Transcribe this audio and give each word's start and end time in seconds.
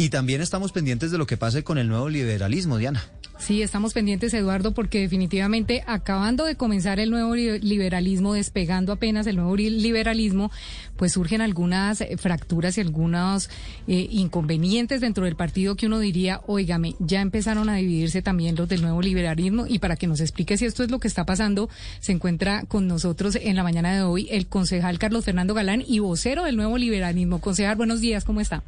Y 0.00 0.08
también 0.08 0.40
estamos 0.40 0.72
pendientes 0.72 1.10
de 1.10 1.18
lo 1.18 1.26
que 1.26 1.36
pase 1.36 1.62
con 1.62 1.76
el 1.76 1.86
nuevo 1.86 2.08
liberalismo, 2.08 2.78
Diana. 2.78 3.04
Sí, 3.38 3.60
estamos 3.60 3.92
pendientes, 3.92 4.32
Eduardo, 4.32 4.72
porque 4.72 4.98
definitivamente 4.98 5.84
acabando 5.86 6.46
de 6.46 6.56
comenzar 6.56 6.98
el 7.00 7.10
nuevo 7.10 7.34
liberalismo, 7.34 8.32
despegando 8.32 8.94
apenas 8.94 9.26
el 9.26 9.36
nuevo 9.36 9.54
liberalismo, 9.56 10.50
pues 10.96 11.12
surgen 11.12 11.42
algunas 11.42 12.00
eh, 12.00 12.16
fracturas 12.16 12.78
y 12.78 12.80
algunos 12.80 13.50
eh, 13.88 14.08
inconvenientes 14.10 15.02
dentro 15.02 15.26
del 15.26 15.36
partido 15.36 15.76
que 15.76 15.84
uno 15.84 15.98
diría, 15.98 16.40
oígame, 16.46 16.96
ya 16.98 17.20
empezaron 17.20 17.68
a 17.68 17.76
dividirse 17.76 18.22
también 18.22 18.56
los 18.56 18.70
del 18.70 18.80
nuevo 18.80 19.02
liberalismo 19.02 19.66
y 19.66 19.80
para 19.80 19.96
que 19.96 20.06
nos 20.06 20.22
explique 20.22 20.56
si 20.56 20.64
esto 20.64 20.82
es 20.82 20.90
lo 20.90 20.98
que 20.98 21.08
está 21.08 21.26
pasando, 21.26 21.68
se 22.00 22.12
encuentra 22.12 22.62
con 22.62 22.88
nosotros 22.88 23.36
en 23.36 23.54
la 23.54 23.64
mañana 23.64 23.94
de 23.94 24.00
hoy 24.00 24.28
el 24.30 24.46
concejal 24.46 24.98
Carlos 24.98 25.26
Fernando 25.26 25.52
Galán 25.52 25.84
y 25.86 25.98
vocero 25.98 26.44
del 26.44 26.56
nuevo 26.56 26.78
liberalismo. 26.78 27.42
Concejal, 27.42 27.76
buenos 27.76 28.00
días, 28.00 28.24
¿cómo 28.24 28.40
está? 28.40 28.62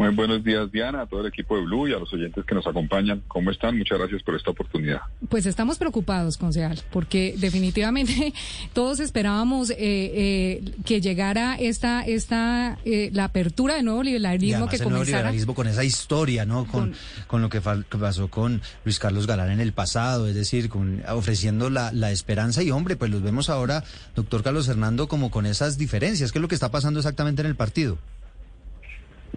Muy 0.00 0.14
buenos 0.14 0.42
días, 0.42 0.72
Diana, 0.72 1.02
a 1.02 1.06
todo 1.06 1.20
el 1.20 1.26
equipo 1.26 1.56
de 1.56 1.62
Blue 1.62 1.86
y 1.86 1.92
a 1.92 1.98
los 1.98 2.10
oyentes 2.14 2.42
que 2.46 2.54
nos 2.54 2.66
acompañan. 2.66 3.22
¿Cómo 3.28 3.50
están? 3.50 3.76
Muchas 3.76 3.98
gracias 3.98 4.22
por 4.22 4.34
esta 4.34 4.50
oportunidad. 4.50 5.02
Pues 5.28 5.44
estamos 5.44 5.76
preocupados, 5.76 6.38
concejal, 6.38 6.80
porque 6.90 7.34
definitivamente 7.36 8.32
todos 8.72 8.98
esperábamos 8.98 9.68
eh, 9.68 9.76
eh, 9.78 10.64
que 10.86 11.02
llegara 11.02 11.54
esta, 11.56 12.00
esta 12.00 12.78
eh, 12.86 13.10
la 13.12 13.24
apertura 13.24 13.74
de 13.74 13.82
nuevo 13.82 14.02
liberalismo 14.02 14.68
que 14.68 14.76
el 14.76 14.88
Nuevo 14.88 15.04
liberalismo 15.04 15.54
con 15.54 15.66
esa 15.66 15.84
historia, 15.84 16.46
¿no? 16.46 16.64
Con, 16.64 16.94
con, 17.26 17.42
lo 17.42 17.50
que, 17.50 17.60
pasó 17.60 18.28
con 18.28 18.62
Luis 18.86 18.98
Carlos 18.98 19.26
Galán 19.26 19.50
en 19.50 19.60
el 19.60 19.74
pasado, 19.74 20.28
es 20.28 20.34
decir, 20.34 20.70
con, 20.70 21.02
ofreciendo 21.10 21.68
la, 21.68 21.92
la 21.92 22.10
esperanza 22.10 22.62
y 22.62 22.70
hombre, 22.70 22.96
pues 22.96 23.10
los 23.10 23.20
vemos 23.20 23.50
ahora, 23.50 23.84
doctor 24.16 24.42
Carlos 24.42 24.66
Hernando, 24.66 25.08
como 25.08 25.30
con 25.30 25.44
esas 25.44 25.76
diferencias. 25.76 26.32
¿Qué 26.32 26.38
es 26.38 26.42
lo 26.42 26.48
que 26.48 26.54
está 26.54 26.70
pasando 26.70 27.00
exactamente 27.00 27.42
en 27.42 27.48
el 27.48 27.54
partido? 27.54 27.98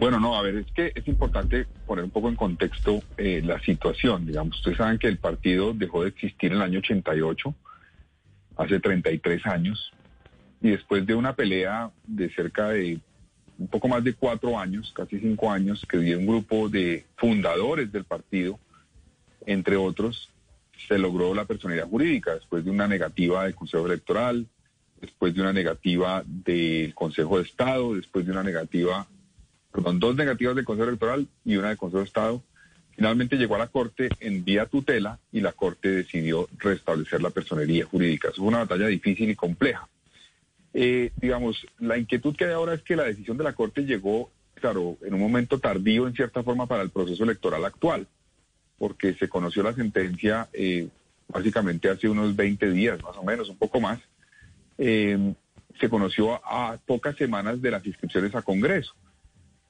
Bueno, 0.03 0.19
no, 0.19 0.35
a 0.35 0.41
ver, 0.41 0.57
es 0.57 0.65
que 0.73 0.91
es 0.93 1.07
importante 1.07 1.65
poner 1.87 2.03
un 2.03 2.11
poco 2.11 2.27
en 2.27 2.35
contexto 2.35 3.01
eh, 3.15 3.41
la 3.41 3.57
situación. 3.61 4.25
Digamos, 4.25 4.57
ustedes 4.57 4.75
saben 4.75 4.99
que 4.99 5.07
el 5.07 5.17
partido 5.17 5.71
dejó 5.73 6.03
de 6.03 6.09
existir 6.09 6.51
en 6.51 6.57
el 6.57 6.61
año 6.61 6.79
88, 6.79 7.55
hace 8.57 8.81
33 8.81 9.45
años, 9.45 9.93
y 10.59 10.71
después 10.71 11.05
de 11.05 11.15
una 11.15 11.37
pelea 11.37 11.89
de 12.05 12.29
cerca 12.31 12.71
de 12.71 12.99
un 13.57 13.67
poco 13.69 13.87
más 13.87 14.03
de 14.03 14.13
cuatro 14.13 14.59
años, 14.59 14.91
casi 14.93 15.21
cinco 15.21 15.49
años, 15.49 15.85
que 15.89 15.99
dio 15.99 16.19
un 16.19 16.27
grupo 16.27 16.67
de 16.67 17.05
fundadores 17.15 17.89
del 17.89 18.03
partido, 18.03 18.59
entre 19.45 19.77
otros, 19.77 20.31
se 20.85 20.97
logró 20.97 21.33
la 21.33 21.45
personalidad 21.45 21.87
jurídica 21.87 22.33
después 22.33 22.65
de 22.65 22.71
una 22.71 22.89
negativa 22.89 23.45
del 23.45 23.55
Consejo 23.55 23.85
Electoral, 23.85 24.47
después 24.99 25.33
de 25.33 25.39
una 25.39 25.53
negativa 25.53 26.23
del 26.25 26.93
Consejo 26.93 27.37
de 27.37 27.43
Estado, 27.43 27.95
después 27.95 28.25
de 28.25 28.33
una 28.33 28.43
negativa 28.43 29.07
perdón, 29.73 29.99
dos 29.99 30.15
negativas 30.15 30.55
del 30.55 30.65
Consejo 30.65 30.87
Electoral 30.87 31.27
y 31.43 31.57
una 31.57 31.69
del 31.69 31.77
Consejo 31.77 31.99
de 31.99 32.05
Estado. 32.05 32.43
Finalmente 32.95 33.37
llegó 33.37 33.55
a 33.55 33.59
la 33.59 33.67
Corte 33.67 34.09
en 34.19 34.45
vía 34.45 34.67
tutela 34.67 35.19
y 35.31 35.41
la 35.41 35.51
Corte 35.51 35.89
decidió 35.89 36.47
restablecer 36.59 37.23
la 37.23 37.31
personería 37.31 37.85
jurídica. 37.85 38.29
Es 38.29 38.37
una 38.37 38.59
batalla 38.59 38.85
difícil 38.85 39.31
y 39.31 39.35
compleja. 39.35 39.89
Eh, 40.75 41.11
digamos, 41.19 41.65
la 41.79 41.97
inquietud 41.97 42.35
que 42.35 42.45
hay 42.45 42.51
ahora 42.51 42.75
es 42.75 42.83
que 42.83 42.95
la 42.95 43.03
decisión 43.03 43.35
de 43.35 43.43
la 43.43 43.53
Corte 43.53 43.81
llegó, 43.81 44.29
claro, 44.53 44.97
en 45.01 45.15
un 45.15 45.19
momento 45.19 45.59
tardío 45.59 46.07
en 46.07 46.13
cierta 46.13 46.43
forma 46.43 46.67
para 46.67 46.83
el 46.83 46.91
proceso 46.91 47.23
electoral 47.23 47.65
actual, 47.65 48.07
porque 48.77 49.15
se 49.15 49.27
conoció 49.27 49.63
la 49.63 49.73
sentencia 49.73 50.49
eh, 50.53 50.87
básicamente 51.27 51.89
hace 51.89 52.07
unos 52.07 52.35
20 52.35 52.69
días, 52.71 53.01
más 53.01 53.17
o 53.17 53.23
menos, 53.23 53.49
un 53.49 53.57
poco 53.57 53.81
más. 53.81 53.99
Eh, 54.77 55.33
se 55.79 55.89
conoció 55.89 56.35
a 56.45 56.77
pocas 56.85 57.15
semanas 57.15 57.59
de 57.59 57.71
las 57.71 57.83
inscripciones 57.87 58.35
a 58.35 58.43
Congreso. 58.43 58.93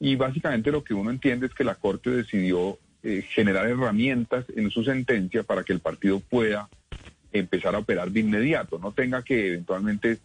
Y 0.04 0.18
básicamente 0.18 0.70
lo 0.70 0.84
que 0.84 0.94
uno 0.94 1.12
entiende 1.12 1.46
es 1.46 1.54
que 1.54 1.64
la 1.64 1.76
Corte 1.76 2.10
decidió 2.10 2.78
eh, 3.04 3.22
generar 3.22 3.70
herramientas 3.70 4.44
en 4.54 4.70
su 4.70 4.84
sentencia 4.84 5.44
para 5.44 5.64
que 5.64 5.72
el 5.72 5.80
partido 5.80 6.20
pueda 6.20 6.68
empezar 7.32 7.74
a 7.74 7.78
operar 7.78 8.12
de 8.12 8.20
inmediato, 8.20 8.78
no 8.80 8.92
tenga 8.92 9.24
que 9.24 9.48
eventualmente, 9.48 10.18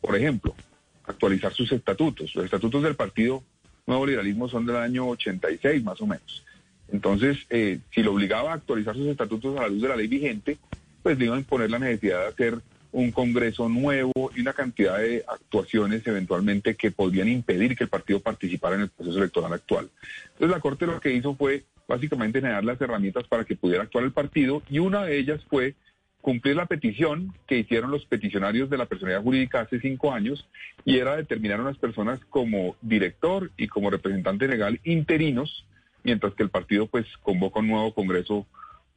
por 0.00 0.16
ejemplo, 0.16 0.56
actualizar 1.04 1.52
sus 1.52 1.70
estatutos. 1.70 2.34
Los 2.34 2.46
estatutos 2.46 2.82
del 2.82 2.96
Partido 2.96 3.44
Nuevo 3.86 4.04
Liberalismo 4.04 4.48
son 4.48 4.66
del 4.66 4.78
año 4.78 5.06
86 5.06 5.84
más 5.84 6.00
o 6.00 6.08
menos. 6.08 6.44
Entonces, 6.88 7.38
eh, 7.50 7.78
si 7.94 8.02
lo 8.02 8.14
obligaba 8.14 8.50
a 8.50 8.54
actualizar 8.54 8.96
sus 8.96 9.06
estatutos 9.06 9.56
a 9.56 9.62
la 9.62 9.68
luz 9.68 9.80
de 9.80 9.88
la 9.90 9.96
ley 9.96 10.08
vigente, 10.08 10.58
pues 11.04 11.16
le 11.20 11.26
iban 11.26 11.36
a 11.36 11.40
imponer 11.40 11.70
la 11.70 11.78
necesidad 11.78 12.18
de 12.22 12.26
hacer 12.30 12.58
un 12.94 13.10
Congreso 13.10 13.68
nuevo 13.68 14.30
y 14.36 14.40
una 14.40 14.52
cantidad 14.52 14.98
de 14.98 15.24
actuaciones 15.26 16.06
eventualmente 16.06 16.76
que 16.76 16.92
podrían 16.92 17.28
impedir 17.28 17.76
que 17.76 17.84
el 17.84 17.90
partido 17.90 18.20
participara 18.20 18.76
en 18.76 18.82
el 18.82 18.88
proceso 18.88 19.18
electoral 19.18 19.52
actual. 19.52 19.90
Entonces 20.32 20.50
la 20.50 20.60
Corte 20.60 20.86
lo 20.86 21.00
que 21.00 21.12
hizo 21.12 21.34
fue 21.34 21.64
básicamente 21.88 22.40
generar 22.40 22.64
las 22.64 22.80
herramientas 22.80 23.26
para 23.26 23.44
que 23.44 23.56
pudiera 23.56 23.82
actuar 23.82 24.04
el 24.04 24.12
partido 24.12 24.62
y 24.70 24.78
una 24.78 25.04
de 25.04 25.18
ellas 25.18 25.40
fue 25.50 25.74
cumplir 26.20 26.54
la 26.54 26.66
petición 26.66 27.34
que 27.48 27.58
hicieron 27.58 27.90
los 27.90 28.06
peticionarios 28.06 28.70
de 28.70 28.78
la 28.78 28.86
personalidad 28.86 29.22
jurídica 29.22 29.60
hace 29.60 29.80
cinco 29.80 30.12
años 30.12 30.48
y 30.84 30.98
era 30.98 31.16
determinar 31.16 31.58
a 31.58 31.64
unas 31.64 31.78
personas 31.78 32.20
como 32.30 32.76
director 32.80 33.50
y 33.56 33.66
como 33.66 33.90
representante 33.90 34.46
legal 34.46 34.80
interinos, 34.84 35.66
mientras 36.04 36.32
que 36.34 36.44
el 36.44 36.48
partido 36.48 36.86
pues 36.86 37.06
convoca 37.22 37.58
un 37.58 37.68
nuevo 37.68 37.92
Congreso 37.92 38.46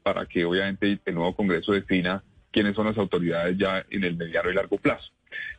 para 0.03 0.27
que 0.27 0.45
obviamente 0.45 0.99
el 1.03 1.15
nuevo 1.15 1.35
Congreso 1.35 1.73
defina 1.73 2.23
quiénes 2.51 2.75
son 2.75 2.85
las 2.85 2.97
autoridades 2.97 3.57
ya 3.57 3.85
en 3.89 4.03
el 4.03 4.15
mediano 4.15 4.49
y 4.49 4.53
largo 4.53 4.77
plazo. 4.77 5.11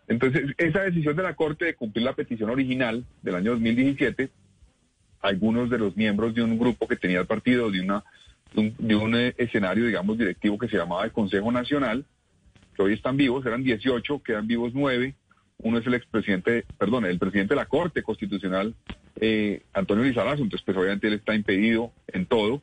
Entonces, 0.08 0.54
esa 0.56 0.82
decisión 0.82 1.16
de 1.16 1.22
la 1.22 1.34
Corte 1.34 1.66
de 1.66 1.74
cumplir 1.74 2.04
la 2.04 2.14
petición 2.14 2.50
original 2.50 3.04
del 3.22 3.34
año 3.34 3.52
2017, 3.52 4.30
algunos 5.20 5.68
de 5.68 5.78
los 5.78 5.96
miembros 5.96 6.34
de 6.34 6.42
un 6.42 6.58
grupo 6.58 6.88
que 6.88 6.96
tenía 6.96 7.20
el 7.20 7.26
partido, 7.26 7.70
de, 7.70 7.80
una, 7.80 8.04
un, 8.54 9.14
eh, 9.14 9.34
escenario, 9.36 9.86
digamos, 9.86 10.16
directivo 10.16 10.58
que 10.58 10.68
se 10.68 10.76
llamaba 10.76 11.04
el 11.04 11.12
Consejo 11.12 11.52
Nacional, 11.52 12.04
que 12.74 12.82
hoy 12.82 12.94
están 12.94 13.16
vivos, 13.16 13.44
eran 13.44 13.62
18, 13.62 14.22
quedan 14.22 14.46
vivos 14.46 14.72
9, 14.74 15.14
uno 15.58 15.78
es 15.78 15.86
el 15.86 15.94
expresidente, 15.94 16.64
perdón, 16.78 17.04
el 17.04 17.18
presidente 17.18 17.54
de 17.54 17.60
la 17.60 17.66
Corte 17.66 18.02
Constitucional, 18.02 18.74
eh, 19.20 19.62
Antonio 19.74 20.04
Lizarazo, 20.04 20.42
entonces 20.42 20.64
pues 20.64 20.76
obviamente 20.76 21.08
él 21.08 21.14
está 21.14 21.34
impedido 21.34 21.92
en 22.06 22.26
todo, 22.26 22.62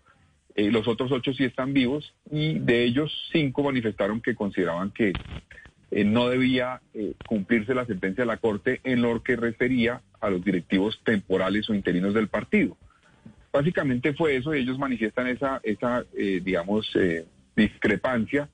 eh, 0.56 0.72
los 0.72 0.88
otros 0.88 1.12
ocho 1.12 1.34
sí 1.34 1.44
están 1.44 1.74
vivos 1.74 2.14
y 2.32 2.60
de 2.60 2.86
ellos 2.86 3.12
cinco 3.34 3.62
manifestaron 3.62 4.22
que 4.22 4.36
consideraban 4.36 4.92
que 4.92 5.12
eh, 5.92 6.06
no 6.06 6.30
debía 6.30 6.82
eh, 6.94 7.14
cumplirse 7.28 7.76
la 7.76 7.86
sentencia 7.86 8.24
de 8.24 8.28
la 8.28 8.38
Corte 8.38 8.80
en 8.86 9.02
lo 9.02 9.22
que 9.22 9.36
refería 9.36 10.02
a 10.22 10.30
los 10.30 10.44
directivos 10.44 11.02
temporales 11.04 11.70
o 11.70 11.74
interinos 11.74 12.14
del 12.14 12.30
partido. 12.30 12.78
Básicamente 13.52 14.14
fue 14.14 14.38
eso 14.38 14.56
y 14.56 14.60
ellos 14.60 14.80
manifiestan 14.80 15.28
esa, 15.28 15.60
esa 15.64 16.06
digamos, 16.14 16.92
discrepancia. 17.56 18.50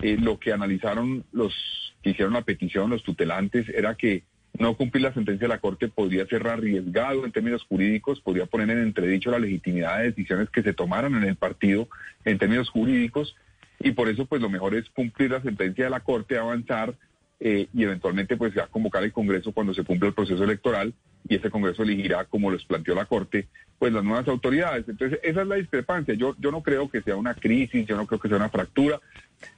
lo 0.00 0.40
que 0.40 0.52
analizaron 0.52 1.24
los 1.30 1.54
que 2.02 2.10
hicieron 2.10 2.34
la 2.34 2.42
petición, 2.42 2.90
los 2.90 3.04
tutelantes, 3.04 3.68
era 3.68 3.94
que 3.94 4.24
no 4.58 4.76
cumplir 4.76 5.02
la 5.02 5.14
sentencia 5.14 5.48
de 5.48 5.54
la 5.54 5.60
Corte 5.60 5.88
podría 5.88 6.26
ser 6.26 6.46
arriesgado 6.46 7.24
en 7.24 7.32
términos 7.32 7.64
jurídicos, 7.64 8.20
podría 8.20 8.46
poner 8.46 8.70
en 8.70 8.78
entredicho 8.78 9.30
la 9.30 9.38
legitimidad 9.38 9.98
de 9.98 10.04
decisiones 10.04 10.48
que 10.50 10.62
se 10.62 10.72
tomaran 10.72 11.14
en 11.16 11.24
el 11.24 11.36
partido 11.36 11.88
en 12.24 12.38
términos 12.38 12.70
jurídicos 12.70 13.36
y 13.80 13.90
por 13.92 14.08
eso 14.08 14.26
pues 14.26 14.40
lo 14.40 14.48
mejor 14.48 14.74
es 14.74 14.88
cumplir 14.90 15.32
la 15.32 15.42
sentencia 15.42 15.84
de 15.84 15.90
la 15.90 16.00
Corte, 16.00 16.38
avanzar 16.38 16.94
eh, 17.40 17.66
y 17.74 17.82
eventualmente 17.82 18.36
pues 18.36 18.54
ya 18.54 18.68
convocar 18.68 19.02
el 19.02 19.12
Congreso 19.12 19.52
cuando 19.52 19.74
se 19.74 19.82
cumpla 19.82 20.08
el 20.08 20.14
proceso 20.14 20.44
electoral 20.44 20.94
y 21.28 21.34
ese 21.34 21.50
Congreso 21.50 21.82
elegirá, 21.82 22.24
como 22.24 22.50
les 22.50 22.64
planteó 22.64 22.94
la 22.94 23.06
Corte, 23.06 23.48
pues 23.78 23.92
las 23.92 24.04
nuevas 24.04 24.28
autoridades. 24.28 24.88
Entonces 24.88 25.18
esa 25.22 25.42
es 25.42 25.48
la 25.48 25.56
discrepancia. 25.56 26.14
Yo, 26.14 26.36
yo 26.38 26.52
no 26.52 26.62
creo 26.62 26.88
que 26.88 27.02
sea 27.02 27.16
una 27.16 27.34
crisis, 27.34 27.86
yo 27.86 27.96
no 27.96 28.06
creo 28.06 28.20
que 28.20 28.28
sea 28.28 28.36
una 28.36 28.50
fractura. 28.50 29.00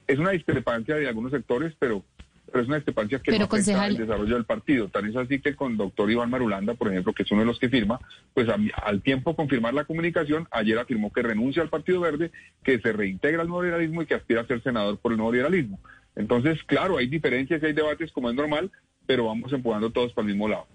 Es 0.07 0.19
una 0.19 0.31
discrepancia 0.31 0.97
de 0.97 1.07
algunos 1.07 1.33
sectores, 1.33 1.75
pero 1.79 2.03
pero 2.51 2.63
es 2.63 2.69
una 2.69 2.77
discrepancia 2.77 3.19
que 3.21 3.39
no 3.39 3.45
afecta 3.45 3.87
el 3.87 3.97
desarrollo 3.97 4.35
del 4.35 4.45
partido. 4.45 4.89
Tan 4.89 5.07
es 5.07 5.17
así 5.17 5.41
que 5.41 5.55
con 5.55 5.73
el 5.73 5.79
doctor 5.79 6.11
Iván 6.11 6.31
Marulanda, 6.31 6.75
por 6.75 6.89
ejemplo, 6.89 7.13
que 7.13 7.25
es 7.25 7.31
uno 7.31 7.41
de 7.41 7.47
los 7.47 7.59
que 7.59 7.69
firma, 7.69 8.01
pues 8.35 8.49
al 8.49 9.03
tiempo 9.03 9.35
confirmar 9.35 9.75
la 9.75 9.85
comunicación, 9.85 10.47
ayer 10.51 10.79
afirmó 10.79 11.13
que 11.13 11.23
renuncia 11.23 11.63
al 11.63 11.69
Partido 11.69 12.01
Verde, 12.01 12.31
que 12.63 12.79
se 12.79 12.93
reintegra 12.93 13.43
al 13.43 13.49
nuevo 13.49 13.65
liberalismo 13.65 14.03
y 14.03 14.07
que 14.07 14.15
aspira 14.15 14.43
a 14.43 14.47
ser 14.47 14.63
senador 14.63 14.99
por 14.99 15.13
el 15.13 15.19
nuevo 15.19 15.33
liberalismo. 15.33 15.81
Entonces, 16.15 16.63
claro, 16.65 16.99
hay 16.99 17.09
diferencias 17.09 17.63
y 17.63 17.67
hay 17.67 17.73
debates 17.73 18.13
como 18.13 18.31
es 18.31 18.37
normal, 18.37 18.71
pero 19.07 19.27
vamos 19.27 19.53
empujando 19.53 19.91
todos 19.91 20.13
para 20.13 20.27
el 20.27 20.35
mismo 20.35 20.49
lado. 20.49 20.67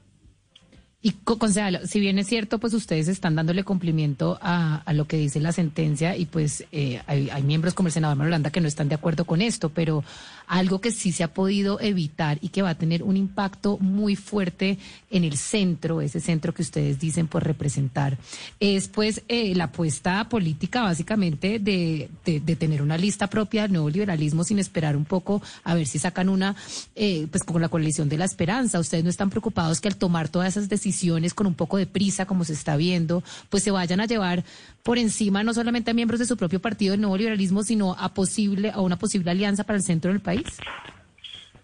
Y, 1.04 1.14
concejal, 1.24 1.82
si 1.88 2.00
bien 2.00 2.20
es 2.20 2.28
cierto, 2.28 2.60
pues 2.60 2.76
ustedes 2.76 3.08
están 3.08 3.36
dándole 3.36 3.64
cumplimiento 3.64 4.38
a, 4.40 4.84
lo 4.94 5.08
que 5.08 5.18
dice 5.18 5.40
la 5.40 5.52
sentencia 5.52 6.16
y 6.16 6.28
pues 6.28 6.66
eh, 6.72 7.02
hay, 7.08 7.42
miembros 7.42 7.74
como 7.74 7.88
el 7.88 7.94
senador 7.94 8.18
Marolanda 8.18 8.52
que 8.52 8.62
no 8.62 8.68
están 8.68 8.88
de 8.88 8.94
acuerdo 8.94 9.26
con 9.26 9.42
esto, 9.42 9.70
pero 9.70 10.04
algo 10.46 10.80
que 10.80 10.92
sí 10.92 11.12
se 11.12 11.24
ha 11.24 11.34
podido 11.34 11.80
evitar 11.80 12.38
y 12.42 12.50
que 12.50 12.62
va 12.62 12.70
a 12.70 12.76
tener 12.76 13.02
un 13.02 13.18
impacto 13.18 13.80
muy 13.80 14.16
fuerte 14.16 14.78
en 15.10 15.24
el 15.24 15.38
centro, 15.38 16.02
ese 16.02 16.20
centro 16.20 16.54
que 16.54 16.62
ustedes 16.62 17.00
dicen 17.00 17.28
pues 17.28 17.44
representar, 17.44 18.20
es 18.60 18.88
pues 18.88 19.24
eh, 19.28 19.56
la 19.56 19.66
apuesta 19.66 20.30
política 20.30 20.84
básicamente 20.84 21.58
de, 21.58 22.10
de, 22.26 22.56
tener 22.56 22.84
una 22.84 22.98
lista 22.98 23.28
propia 23.28 23.64
del 23.64 23.72
nuevo 23.72 23.90
liberalismo 23.90 24.44
sin 24.44 24.60
esperar 24.60 24.96
un 24.96 25.06
poco 25.06 25.42
a 25.64 25.74
ver 25.74 25.88
si 25.88 25.98
sacan 25.98 26.30
una, 26.30 26.56
eh, 26.96 27.28
pues 27.32 27.44
con 27.44 27.60
la 27.60 27.70
coalición 27.70 28.08
de 28.08 28.18
la 28.20 28.26
esperanza. 28.26 28.80
Ustedes 28.80 29.04
no 29.04 29.10
están 29.10 29.32
preocupados 29.32 29.82
que 29.82 29.88
al 29.88 29.96
tomar 29.96 30.30
todas 30.30 30.50
esas 30.50 30.70
decisiones 30.70 30.91
con 31.36 31.48
un 31.48 31.56
poco 31.56 31.78
de 31.78 31.86
prisa, 31.86 32.26
como 32.26 32.44
se 32.44 32.54
está 32.54 32.78
viendo, 32.78 33.24
pues 33.50 33.64
se 33.64 33.72
vayan 33.72 34.00
a 34.00 34.06
llevar 34.06 34.44
por 34.84 34.98
encima 34.98 35.44
no 35.44 35.54
solamente 35.54 35.92
a 35.92 35.94
miembros 35.94 36.20
de 36.20 36.26
su 36.26 36.38
propio 36.38 36.60
partido 36.60 36.92
del 36.92 37.02
nuevo 37.02 37.18
liberalismo, 37.18 37.64
sino 37.64 37.94
a 37.98 38.14
posible 38.14 38.72
a 38.72 38.82
una 38.82 38.98
posible 38.98 39.32
alianza 39.32 39.64
para 39.64 39.78
el 39.78 39.84
centro 39.84 40.12
del 40.12 40.22
país? 40.22 40.46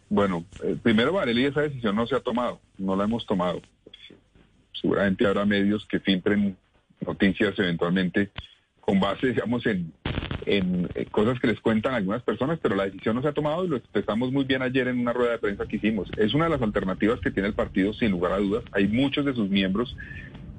Bueno, 0.09 0.45
eh, 0.63 0.77
primero, 0.81 1.13
Varela, 1.13 1.47
esa 1.47 1.61
decisión 1.61 1.95
no 1.95 2.07
se 2.07 2.15
ha 2.15 2.19
tomado, 2.19 2.59
no 2.77 2.95
la 2.95 3.03
hemos 3.03 3.25
tomado. 3.25 3.61
Seguramente 4.79 5.25
habrá 5.25 5.45
medios 5.45 5.85
que 5.85 5.99
filtren 5.99 6.55
noticias 7.05 7.57
eventualmente 7.57 8.31
con 8.79 8.99
base, 8.99 9.27
digamos, 9.27 9.65
en, 9.65 9.91
en 10.47 10.89
eh, 10.95 11.05
cosas 11.11 11.39
que 11.39 11.47
les 11.47 11.59
cuentan 11.59 11.93
algunas 11.93 12.23
personas, 12.23 12.57
pero 12.61 12.75
la 12.75 12.85
decisión 12.85 13.15
no 13.15 13.21
se 13.21 13.27
ha 13.27 13.33
tomado 13.33 13.65
y 13.65 13.67
lo 13.67 13.75
expresamos 13.75 14.31
muy 14.31 14.45
bien 14.45 14.61
ayer 14.61 14.87
en 14.87 14.99
una 14.99 15.11
rueda 15.11 15.33
de 15.33 15.39
prensa 15.39 15.65
que 15.65 15.75
hicimos. 15.75 16.09
Es 16.17 16.33
una 16.33 16.45
de 16.45 16.51
las 16.51 16.61
alternativas 16.61 17.19
que 17.19 17.31
tiene 17.31 17.49
el 17.49 17.53
partido, 17.53 17.93
sin 17.93 18.11
lugar 18.11 18.31
a 18.31 18.37
dudas. 18.37 18.63
Hay 18.71 18.87
muchos 18.87 19.25
de 19.25 19.33
sus 19.33 19.49
miembros 19.49 19.95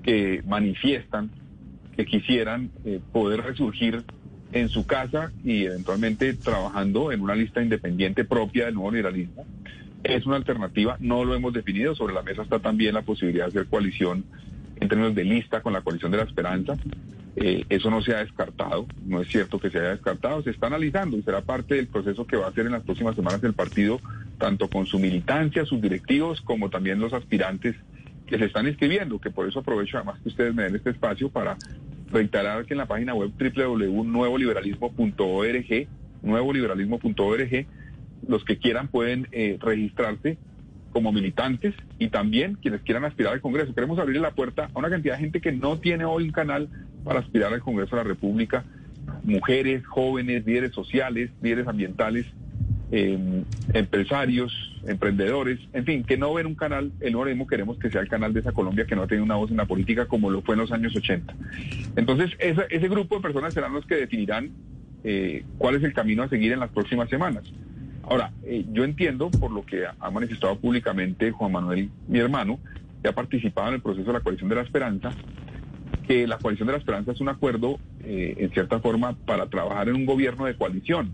que 0.03 0.43
manifiestan 0.47 1.31
que 1.97 2.07
quisieran 2.07 2.71
eh, 2.85 3.01
poder 3.13 3.43
resurgir 3.43 4.05
en 4.53 4.69
su 4.69 4.87
casa 4.87 5.33
y 5.43 5.65
eventualmente 5.65 6.33
trabajando 6.35 7.11
en 7.11 7.21
una 7.23 7.35
lista 7.35 7.63
independiente 7.63 8.25
propia 8.25 8.67
del 8.67 8.75
nuevo 8.75 8.93
liberalismo. 8.93 9.45
Es 10.05 10.25
una 10.27 10.37
alternativa, 10.37 10.97
no 11.01 11.25
lo 11.25 11.35
hemos 11.35 11.53
definido, 11.53 11.95
sobre 11.95 12.15
la 12.15 12.23
mesa 12.23 12.43
está 12.43 12.61
también 12.61 12.95
la 12.95 13.03
posibilidad 13.03 13.47
de 13.47 13.61
hacer 13.61 13.67
coalición 13.67 14.25
en 14.81 14.89
términos 14.89 15.15
de 15.15 15.25
lista 15.25 15.61
con 15.61 15.73
la 15.73 15.81
coalición 15.81 16.13
de 16.13 16.19
la 16.19 16.25
esperanza. 16.25 16.77
Eh, 17.41 17.65
eso 17.69 17.89
no 17.89 18.03
se 18.03 18.13
ha 18.13 18.19
descartado, 18.19 18.89
no 19.07 19.21
es 19.21 19.29
cierto 19.29 19.61
que 19.61 19.71
se 19.71 19.79
haya 19.79 19.91
descartado, 19.91 20.43
se 20.43 20.51
está 20.51 20.67
analizando 20.67 21.17
y 21.17 21.23
será 21.23 21.41
parte 21.41 21.77
del 21.77 21.87
proceso 21.87 22.27
que 22.27 22.37
va 22.37 22.47
a 22.47 22.49
hacer 22.49 22.67
en 22.67 22.73
las 22.73 22.83
próximas 22.83 23.15
semanas 23.15 23.45
el 23.45 23.53
partido, 23.53 24.01
tanto 24.39 24.69
con 24.69 24.87
su 24.87 24.99
militancia, 24.99 25.65
sus 25.65 25.81
directivos, 25.81 26.41
como 26.41 26.69
también 26.69 26.99
los 26.99 27.13
aspirantes 27.13 27.77
que 28.27 28.39
se 28.39 28.47
están 28.47 28.67
inscribiendo, 28.67 29.21
que 29.21 29.31
por 29.31 29.49
eso 29.49 29.61
aprovecho 29.61 29.99
además 29.99 30.19
que 30.21 30.31
ustedes 30.31 30.53
me 30.53 30.65
den 30.65 30.75
este 30.75 30.91
espacio 30.91 31.29
para 31.29 31.57
reiterar 32.11 32.65
que 32.65 32.75
en 32.75 32.79
la 32.79 32.87
página 32.87 33.15
web 33.15 33.31
www.nuevoliberalismo.org, 33.39 35.87
nuevoliberalismo.org, 36.23 37.67
los 38.27 38.45
que 38.45 38.59
quieran 38.59 38.89
pueden 38.89 39.29
eh, 39.31 39.59
registrarse 39.61 40.39
como 40.91 41.13
militantes 41.13 41.73
y 42.01 42.09
también 42.09 42.59
quienes 42.61 42.83
quieran 42.83 43.05
aspirar 43.05 43.35
al 43.35 43.41
Congreso. 43.41 43.73
Queremos 43.75 44.01
abrir 44.01 44.21
la 44.21 44.33
puerta 44.33 44.71
a 44.75 44.79
una 44.79 44.91
cantidad 44.91 45.15
de 45.15 45.21
gente 45.21 45.41
que 45.41 45.53
no 45.53 45.79
tiene 45.79 46.05
hoy 46.05 46.25
un 46.25 46.33
canal 46.33 46.69
para 47.09 47.21
aspirar 47.21 47.55
al 47.55 47.63
Congreso 47.63 47.97
de 47.97 48.03
la 48.03 48.07
República, 48.07 48.65
mujeres, 49.25 49.87
jóvenes, 49.87 50.45
líderes 50.45 50.73
sociales, 50.73 51.31
líderes 51.41 51.67
ambientales, 51.67 52.27
em, 52.91 53.45
empresarios, 53.73 54.53
emprendedores, 54.87 55.59
en 55.73 55.87
fin, 55.87 56.05
que 56.05 56.19
no 56.19 56.35
ven 56.35 56.45
un 56.45 56.55
canal, 56.55 56.93
el 57.01 57.15
nuevo 57.15 57.47
queremos 57.47 57.79
que 57.79 57.89
sea 57.89 58.03
el 58.03 58.09
canal 58.09 58.35
de 58.35 58.41
esa 58.41 58.53
Colombia 58.53 58.85
que 58.85 58.95
no 58.95 59.05
ha 59.05 59.07
tenido 59.07 59.25
una 59.25 59.37
voz 59.37 59.51
en 59.51 59.57
la 59.57 59.65
política 59.65 60.05
como 60.05 60.29
lo 60.29 60.43
fue 60.43 60.55
en 60.55 60.61
los 60.61 60.71
años 60.71 60.95
80. 60.95 61.35
Entonces, 61.97 62.33
ese 62.39 62.89
grupo 62.91 63.17
de 63.17 63.23
personas 63.23 63.55
serán 63.55 63.73
los 63.73 63.87
que 63.87 63.95
definirán 63.95 64.51
eh, 65.03 65.45
cuál 65.57 65.77
es 65.77 65.85
el 65.85 65.95
camino 65.95 66.25
a 66.25 66.29
seguir 66.29 66.53
en 66.53 66.61
las 66.61 66.69
próximas 66.69 67.09
semanas. 67.09 67.45
Ahora, 68.03 68.33
eh, 68.45 68.67
yo 68.71 68.85
entiendo, 68.85 69.31
por 69.31 69.51
lo 69.51 69.65
que 69.65 69.85
ha 69.87 70.11
manifestado 70.11 70.59
públicamente 70.59 71.31
Juan 71.31 71.53
Manuel, 71.53 71.89
mi 72.07 72.19
hermano, 72.19 72.59
que 73.03 73.09
ha 73.09 73.13
participado 73.13 73.69
en 73.69 73.75
el 73.77 73.81
proceso 73.81 74.09
de 74.09 74.13
la 74.13 74.21
coalición 74.21 74.51
de 74.51 74.57
la 74.57 74.63
esperanza, 74.63 75.15
que 76.09 76.27
la 76.27 76.39
coalición 76.39 76.67
de 76.67 76.73
la 76.73 76.79
esperanza 76.79 77.13
es 77.13 77.21
un 77.21 77.29
acuerdo, 77.29 77.79
eh, 78.03 78.35
en 78.39 78.51
cierta 78.51 78.81
forma, 78.81 79.13
para 79.27 79.47
trabajar 79.49 79.91
en 79.91 79.95
un 79.95 80.07
gobierno 80.07 80.47
de 80.47 80.55
coalición. 80.57 81.13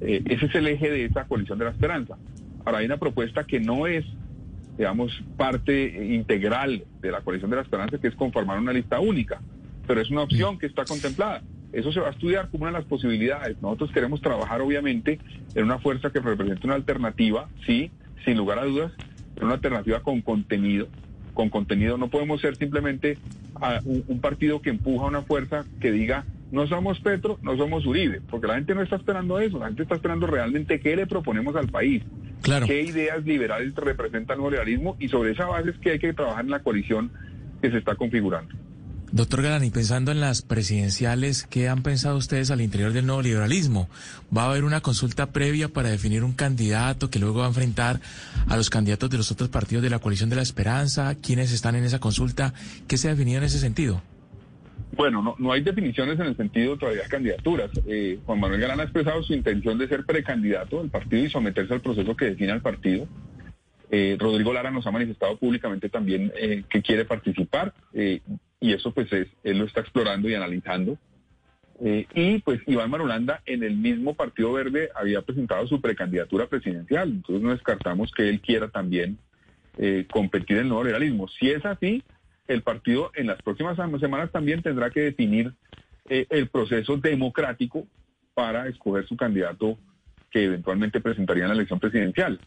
Eh, 0.00 0.22
ese 0.26 0.46
es 0.46 0.54
el 0.54 0.68
eje 0.68 0.90
de 0.90 1.06
esa 1.06 1.24
coalición 1.24 1.58
de 1.58 1.64
la 1.64 1.72
esperanza. 1.72 2.16
Ahora, 2.64 2.78
hay 2.78 2.86
una 2.86 2.98
propuesta 2.98 3.44
que 3.44 3.58
no 3.58 3.88
es, 3.88 4.04
digamos, 4.78 5.12
parte 5.36 6.14
integral 6.14 6.84
de 7.00 7.10
la 7.10 7.22
coalición 7.22 7.50
de 7.50 7.56
la 7.56 7.62
esperanza, 7.62 7.98
que 7.98 8.06
es 8.06 8.14
conformar 8.14 8.60
una 8.60 8.72
lista 8.72 9.00
única, 9.00 9.40
pero 9.88 10.00
es 10.00 10.08
una 10.08 10.22
opción 10.22 10.56
que 10.56 10.66
está 10.66 10.84
contemplada. 10.84 11.42
Eso 11.72 11.90
se 11.90 11.98
va 11.98 12.06
a 12.06 12.10
estudiar 12.12 12.48
como 12.48 12.62
una 12.62 12.72
de 12.72 12.78
las 12.78 12.88
posibilidades. 12.88 13.60
Nosotros 13.60 13.90
queremos 13.90 14.20
trabajar, 14.20 14.60
obviamente, 14.60 15.18
en 15.56 15.64
una 15.64 15.78
fuerza 15.80 16.10
que 16.10 16.20
represente 16.20 16.64
una 16.64 16.76
alternativa, 16.76 17.48
sí, 17.66 17.90
sin 18.24 18.36
lugar 18.36 18.60
a 18.60 18.64
dudas, 18.64 18.92
pero 19.34 19.46
una 19.46 19.56
alternativa 19.56 20.00
con 20.00 20.22
contenido. 20.22 20.86
Con 21.34 21.50
contenido 21.50 21.98
no 21.98 22.08
podemos 22.08 22.40
ser 22.40 22.56
simplemente 22.56 23.18
un, 23.84 24.20
partido 24.20 24.60
que 24.60 24.70
empuja 24.70 25.06
una 25.06 25.22
fuerza 25.22 25.64
que 25.80 25.92
diga 25.92 26.24
no 26.50 26.66
somos 26.66 27.00
Petro, 27.00 27.38
no 27.42 27.56
somos 27.56 27.86
Uribe, 27.86 28.20
porque 28.30 28.46
la 28.46 28.54
gente 28.54 28.74
no 28.74 28.82
está 28.82 28.96
esperando 28.96 29.40
eso, 29.40 29.58
la 29.58 29.66
gente 29.66 29.82
está 29.82 29.96
esperando 29.96 30.26
realmente 30.26 30.78
qué 30.78 30.94
le 30.94 31.06
proponemos 31.06 31.56
al 31.56 31.68
país, 31.68 32.04
claro. 32.42 32.66
qué 32.66 32.82
ideas 32.82 33.24
liberales 33.24 33.74
representa 33.74 34.34
el 34.34 34.40
neoliberalismo 34.40 34.96
y 35.00 35.08
sobre 35.08 35.32
esa 35.32 35.46
base 35.46 35.70
es 35.70 35.78
que 35.78 35.90
hay 35.90 35.98
que 35.98 36.12
trabajar 36.12 36.44
en 36.44 36.52
la 36.52 36.60
coalición 36.60 37.10
que 37.60 37.70
se 37.70 37.78
está 37.78 37.96
configurando. 37.96 38.54
Doctor 39.16 39.40
Galani, 39.40 39.70
pensando 39.70 40.12
en 40.12 40.20
las 40.20 40.42
presidenciales, 40.42 41.46
¿qué 41.46 41.70
han 41.70 41.82
pensado 41.82 42.18
ustedes 42.18 42.50
al 42.50 42.60
interior 42.60 42.92
del 42.92 43.06
nuevo 43.06 43.22
liberalismo? 43.22 43.88
¿Va 44.36 44.42
a 44.42 44.50
haber 44.50 44.62
una 44.62 44.82
consulta 44.82 45.32
previa 45.32 45.68
para 45.68 45.88
definir 45.88 46.22
un 46.22 46.34
candidato 46.34 47.08
que 47.08 47.18
luego 47.18 47.38
va 47.38 47.46
a 47.46 47.48
enfrentar 47.48 47.98
a 48.46 48.58
los 48.58 48.68
candidatos 48.68 49.08
de 49.08 49.16
los 49.16 49.32
otros 49.32 49.48
partidos 49.48 49.82
de 49.82 49.88
la 49.88 50.00
coalición 50.00 50.28
de 50.28 50.36
la 50.36 50.42
esperanza? 50.42 51.14
¿Quiénes 51.14 51.50
están 51.50 51.76
en 51.76 51.84
esa 51.84 51.98
consulta? 51.98 52.52
¿Qué 52.86 52.98
se 52.98 53.08
ha 53.08 53.12
definido 53.12 53.38
en 53.38 53.44
ese 53.44 53.58
sentido? 53.58 54.02
Bueno, 54.94 55.22
no, 55.22 55.34
no 55.38 55.50
hay 55.50 55.62
definiciones 55.62 56.20
en 56.20 56.26
el 56.26 56.36
sentido 56.36 56.76
todavía 56.76 57.04
de 57.04 57.08
candidaturas. 57.08 57.70
Eh, 57.86 58.18
Juan 58.26 58.38
Manuel 58.38 58.60
Galán 58.60 58.80
ha 58.80 58.82
expresado 58.82 59.22
su 59.22 59.32
intención 59.32 59.78
de 59.78 59.88
ser 59.88 60.04
precandidato 60.04 60.80
del 60.80 60.90
partido 60.90 61.24
y 61.24 61.30
someterse 61.30 61.72
al 61.72 61.80
proceso 61.80 62.14
que 62.14 62.26
define 62.26 62.52
al 62.52 62.60
partido. 62.60 63.08
Eh, 63.90 64.18
Rodrigo 64.20 64.52
Lara 64.52 64.70
nos 64.70 64.86
ha 64.86 64.90
manifestado 64.90 65.38
públicamente 65.38 65.88
también 65.88 66.32
eh, 66.36 66.64
que 66.68 66.82
quiere 66.82 67.06
participar 67.06 67.72
y 68.60 68.72
eso 68.72 68.92
pues 68.92 69.12
es, 69.12 69.28
él 69.44 69.58
lo 69.58 69.64
está 69.64 69.80
explorando 69.80 70.28
y 70.28 70.34
analizando. 70.34 70.98
Eh, 71.84 72.06
y 72.14 72.38
pues 72.38 72.60
Iván 72.66 72.90
Marulanda 72.90 73.42
en 73.44 73.62
el 73.62 73.76
mismo 73.76 74.14
Partido 74.14 74.52
Verde 74.52 74.88
había 74.94 75.20
presentado 75.20 75.66
su 75.66 75.80
precandidatura 75.80 76.46
presidencial, 76.46 77.10
entonces 77.10 77.42
no 77.42 77.50
descartamos 77.50 78.12
que 78.12 78.30
él 78.30 78.40
quiera 78.40 78.68
también 78.68 79.18
eh, 79.76 80.06
competir 80.10 80.56
en 80.56 80.62
el 80.62 80.68
nuevo 80.68 80.84
liberalismo. 80.84 81.28
Si 81.28 81.50
es 81.50 81.66
así, 81.66 82.02
el 82.48 82.62
partido 82.62 83.10
en 83.14 83.26
las 83.26 83.42
próximas 83.42 83.76
semanas 83.76 84.32
también 84.32 84.62
tendrá 84.62 84.88
que 84.90 85.00
definir 85.00 85.52
eh, 86.08 86.26
el 86.30 86.48
proceso 86.48 86.96
democrático 86.96 87.86
para 88.32 88.68
escoger 88.68 89.06
su 89.06 89.16
candidato 89.16 89.78
que 90.30 90.44
eventualmente 90.44 91.00
presentaría 91.00 91.44
en 91.44 91.50
la 91.50 91.54
elección 91.56 91.78
presidencial. 91.78 92.40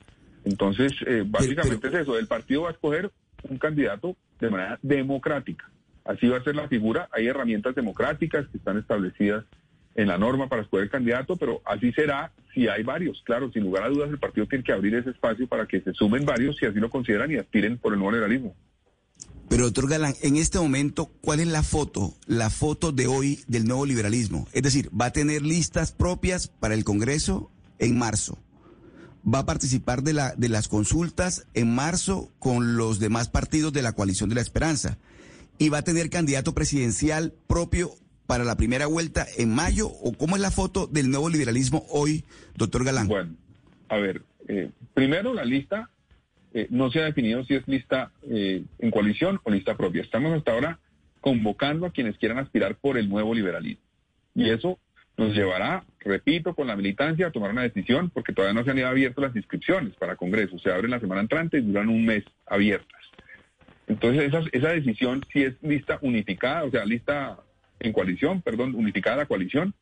Entonces, 0.46 0.94
básicamente 1.26 1.88
es 1.90 1.94
eso, 1.94 2.18
el 2.18 2.28
partido 2.28 2.64
va 2.64 2.70
a 2.70 2.72
escoger 2.72 3.12
un 3.44 3.58
candidato 3.58 4.16
de 4.40 4.50
manera 4.50 4.80
democrática. 4.82 5.70
Así 6.10 6.28
va 6.28 6.38
a 6.38 6.44
ser 6.44 6.56
la 6.56 6.68
figura. 6.68 7.08
Hay 7.12 7.28
herramientas 7.28 7.76
democráticas 7.76 8.48
que 8.48 8.58
están 8.58 8.80
establecidas 8.80 9.46
en 9.94 10.08
la 10.08 10.18
norma 10.18 10.50
para 10.50 10.64
escoger 10.64 10.90
candidato, 10.90 11.36
pero 11.36 11.62
así 11.66 11.92
será 11.92 12.32
si 12.52 12.68
hay 12.68 12.82
varios. 12.82 13.22
Claro, 13.26 13.52
sin 13.52 13.62
lugar 13.62 13.84
a 13.84 13.90
dudas, 13.90 14.10
el 14.10 14.18
partido 14.18 14.48
tiene 14.48 14.64
que 14.64 14.74
abrir 14.74 14.96
ese 14.96 15.12
espacio 15.12 15.48
para 15.48 15.68
que 15.68 15.82
se 15.82 15.94
sumen 15.94 16.26
varios 16.26 16.58
si 16.58 16.66
así 16.66 16.80
lo 16.80 16.90
consideran 16.90 17.32
y 17.32 17.36
aspiren 17.36 17.78
por 17.78 17.94
el 17.94 18.00
nuevo 18.00 18.14
liberalismo. 18.14 18.56
Pero, 19.50 19.66
doctor 19.66 19.88
Galán, 19.88 20.16
en 20.24 20.38
este 20.38 20.58
momento, 20.58 21.12
¿cuál 21.22 21.42
es 21.42 21.48
la 21.48 21.62
foto, 21.62 22.16
la 22.26 22.50
foto 22.50 22.92
de 22.92 23.06
hoy 23.06 23.44
del 23.48 23.66
nuevo 23.66 23.86
liberalismo? 23.86 24.48
Es 24.52 24.64
decir, 24.64 24.90
¿va 25.00 25.06
a 25.06 25.14
tener 25.14 25.44
listas 25.44 25.92
propias 25.92 26.48
para 26.48 26.74
el 26.74 26.86
Congreso 26.86 27.52
en 27.78 28.00
marzo? 28.00 28.40
¿Va 29.32 29.40
a 29.40 29.46
participar 29.46 30.02
de, 30.02 30.14
la, 30.14 30.34
de 30.36 30.50
las 30.50 30.70
consultas 30.70 31.46
en 31.54 31.76
marzo 31.76 32.32
con 32.40 32.78
los 32.78 32.98
demás 32.98 33.30
partidos 33.30 33.74
de 33.74 33.84
la 33.84 33.94
coalición 33.94 34.30
de 34.30 34.36
la 34.36 34.42
esperanza? 34.42 34.98
Y 35.60 35.70
va 35.70 35.80
a 35.80 35.84
tener 35.84 36.10
candidato 36.10 36.56
presidencial 36.56 37.34
propio 37.46 37.92
para 38.26 38.44
la 38.44 38.56
primera 38.56 38.88
vuelta 38.88 39.28
en 39.38 39.54
mayo? 39.54 39.88
¿O 39.88 40.14
cómo 40.14 40.36
es 40.36 40.42
la 40.42 40.52
foto 40.52 40.88
del 40.88 41.12
nuevo 41.12 41.30
liberalismo 41.30 41.86
hoy, 41.90 42.24
doctor 42.56 42.84
Galán? 42.84 43.08
Bueno, 43.08 43.36
a 43.90 43.98
ver, 43.98 44.24
eh, 44.48 44.72
primero 44.94 45.34
la 45.34 45.46
lista 45.46 45.90
eh, 46.54 46.68
no 46.70 46.90
se 46.90 47.02
ha 47.02 47.06
definido 47.06 47.44
si 47.44 47.56
es 47.56 47.68
lista 47.68 48.12
eh, 48.28 48.64
en 48.80 48.92
coalición 48.92 49.40
o 49.44 49.52
lista 49.52 49.78
propia. 49.78 50.02
Estamos 50.02 50.36
hasta 50.36 50.54
ahora 50.54 50.80
convocando 51.22 51.86
a 51.86 51.92
quienes 51.92 52.18
quieran 52.18 52.40
aspirar 52.40 52.76
por 52.76 52.98
el 52.98 53.10
nuevo 53.10 53.36
liberalismo. 53.36 53.84
Y 54.34 54.50
eso 54.50 54.80
nos 55.18 55.36
llevará, 55.36 55.84
repito, 56.00 56.56
con 56.56 56.68
la 56.68 56.78
militancia 56.78 57.28
a 57.28 57.32
tomar 57.32 57.52
una 57.52 57.64
decisión, 57.64 58.10
porque 58.10 58.32
todavía 58.32 58.54
no 58.54 58.64
se 58.64 58.72
han 58.72 58.80
abierto 58.80 59.22
las 59.22 59.36
inscripciones 59.36 59.94
para 59.96 60.16
Congreso. 60.16 60.58
Se 60.60 60.72
abren 60.72 60.92
la 60.92 61.00
semana 61.00 61.22
entrante 61.22 61.58
y 61.58 61.62
duran 61.62 61.90
un 61.90 62.06
mes 62.06 62.24
abiertas. 62.48 63.09
Entonces, 63.90 64.24
esa, 64.24 64.42
esa 64.52 64.70
decisión 64.70 65.26
si 65.34 65.44
es 65.44 65.56
lista 65.62 66.00
unificada, 66.02 66.64
o 66.64 66.72
sea, 66.72 66.86
lista 66.86 67.38
en 67.80 67.92
coalición, 67.92 68.42
perdón, 68.42 68.76
unificada 68.76 69.18
la 69.18 69.26
coalición, 69.26 69.74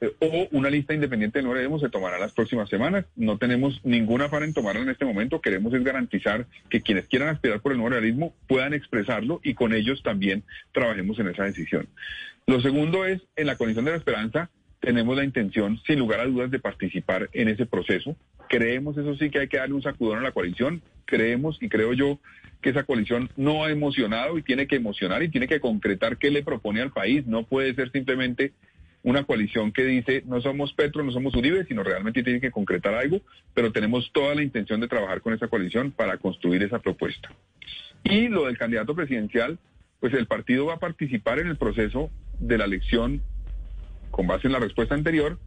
eh, 0.00 0.12
o 0.20 0.48
una 0.52 0.70
lista 0.70 0.94
independiente 0.94 1.42
no 1.42 1.54
debemos 1.54 1.80
se 1.80 1.88
tomará 1.88 2.18
las 2.18 2.32
próximas 2.32 2.68
semanas. 2.68 3.06
No 3.16 3.38
tenemos 3.38 3.80
ninguna 3.84 4.26
afán 4.26 4.44
en 4.44 4.54
tomarla 4.54 4.82
en 4.82 4.90
este 4.90 5.04
momento. 5.04 5.40
Queremos 5.40 5.72
es 5.74 5.84
garantizar 5.84 6.46
que 6.68 6.80
quienes 6.80 7.06
quieran 7.06 7.28
aspirar 7.28 7.60
por 7.60 7.72
el 7.72 7.78
nuevo 7.78 7.90
realismo 7.90 8.34
puedan 8.46 8.74
expresarlo 8.74 9.40
y 9.42 9.54
con 9.54 9.72
ellos 9.72 10.02
también 10.02 10.44
trabajemos 10.72 11.18
en 11.18 11.28
esa 11.28 11.44
decisión. 11.44 11.88
Lo 12.46 12.60
segundo 12.60 13.04
es, 13.04 13.22
en 13.36 13.46
la 13.46 13.56
Comisión 13.56 13.84
de 13.84 13.92
la 13.92 13.96
Esperanza, 13.96 14.50
tenemos 14.80 15.16
la 15.16 15.24
intención, 15.24 15.80
sin 15.86 15.98
lugar 15.98 16.20
a 16.20 16.26
dudas, 16.26 16.50
de 16.50 16.58
participar 16.58 17.30
en 17.32 17.48
ese 17.48 17.64
proceso. 17.64 18.16
Creemos, 18.48 18.96
eso 18.96 19.14
sí, 19.16 19.30
que 19.30 19.40
hay 19.40 19.48
que 19.48 19.58
darle 19.58 19.74
un 19.74 19.82
sacudón 19.82 20.18
a 20.18 20.22
la 20.22 20.32
coalición. 20.32 20.82
Creemos 21.04 21.58
y 21.60 21.68
creo 21.68 21.92
yo 21.92 22.18
que 22.60 22.70
esa 22.70 22.84
coalición 22.84 23.30
no 23.36 23.64
ha 23.64 23.70
emocionado 23.70 24.38
y 24.38 24.42
tiene 24.42 24.66
que 24.66 24.76
emocionar 24.76 25.22
y 25.22 25.28
tiene 25.28 25.46
que 25.46 25.60
concretar 25.60 26.16
qué 26.16 26.30
le 26.30 26.42
propone 26.42 26.80
al 26.80 26.92
país. 26.92 27.26
No 27.26 27.44
puede 27.44 27.74
ser 27.74 27.90
simplemente 27.92 28.52
una 29.02 29.24
coalición 29.24 29.70
que 29.70 29.84
dice 29.84 30.22
no 30.26 30.40
somos 30.40 30.72
Petro, 30.72 31.04
no 31.04 31.12
somos 31.12 31.34
Uribe, 31.34 31.66
sino 31.66 31.82
realmente 31.82 32.22
tiene 32.22 32.40
que 32.40 32.50
concretar 32.50 32.94
algo, 32.94 33.20
pero 33.52 33.70
tenemos 33.70 34.10
toda 34.12 34.34
la 34.34 34.42
intención 34.42 34.80
de 34.80 34.88
trabajar 34.88 35.20
con 35.20 35.34
esa 35.34 35.48
coalición 35.48 35.92
para 35.92 36.16
construir 36.16 36.62
esa 36.62 36.78
propuesta. 36.78 37.30
Y 38.02 38.28
lo 38.28 38.46
del 38.46 38.58
candidato 38.58 38.94
presidencial, 38.94 39.58
pues 40.00 40.14
el 40.14 40.26
partido 40.26 40.66
va 40.66 40.74
a 40.74 40.78
participar 40.78 41.38
en 41.38 41.48
el 41.48 41.56
proceso 41.56 42.10
de 42.38 42.58
la 42.58 42.64
elección 42.64 43.22
con 44.10 44.26
base 44.26 44.46
en 44.46 44.52
la 44.52 44.58
respuesta 44.58 44.94
anterior 44.94 45.38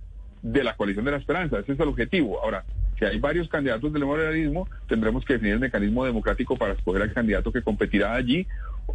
de 0.42 0.63
la 0.63 0.75
coalición 0.75 1.06
de 1.06 1.12
la 1.12 1.18
esperanza. 1.18 1.60
Ese 1.60 1.74
es 1.74 1.80
el 1.80 1.88
objetivo. 1.88 2.44
Ahora, 2.44 2.63
si 2.98 3.06
hay 3.06 3.20
varios 3.20 3.48
candidatos 3.48 3.94
del 3.94 4.01
liberalismo, 4.01 4.68
tendremos 4.88 5.24
que 5.24 5.34
definir 5.34 5.54
el 5.54 5.60
mecanismo 5.60 6.06
democrático 6.06 6.58
para 6.58 6.74
escoger 6.74 7.04
al 7.04 7.13
candidato 7.13 7.51
que 7.51 7.62
competirá 7.62 8.13
allí 8.13 8.48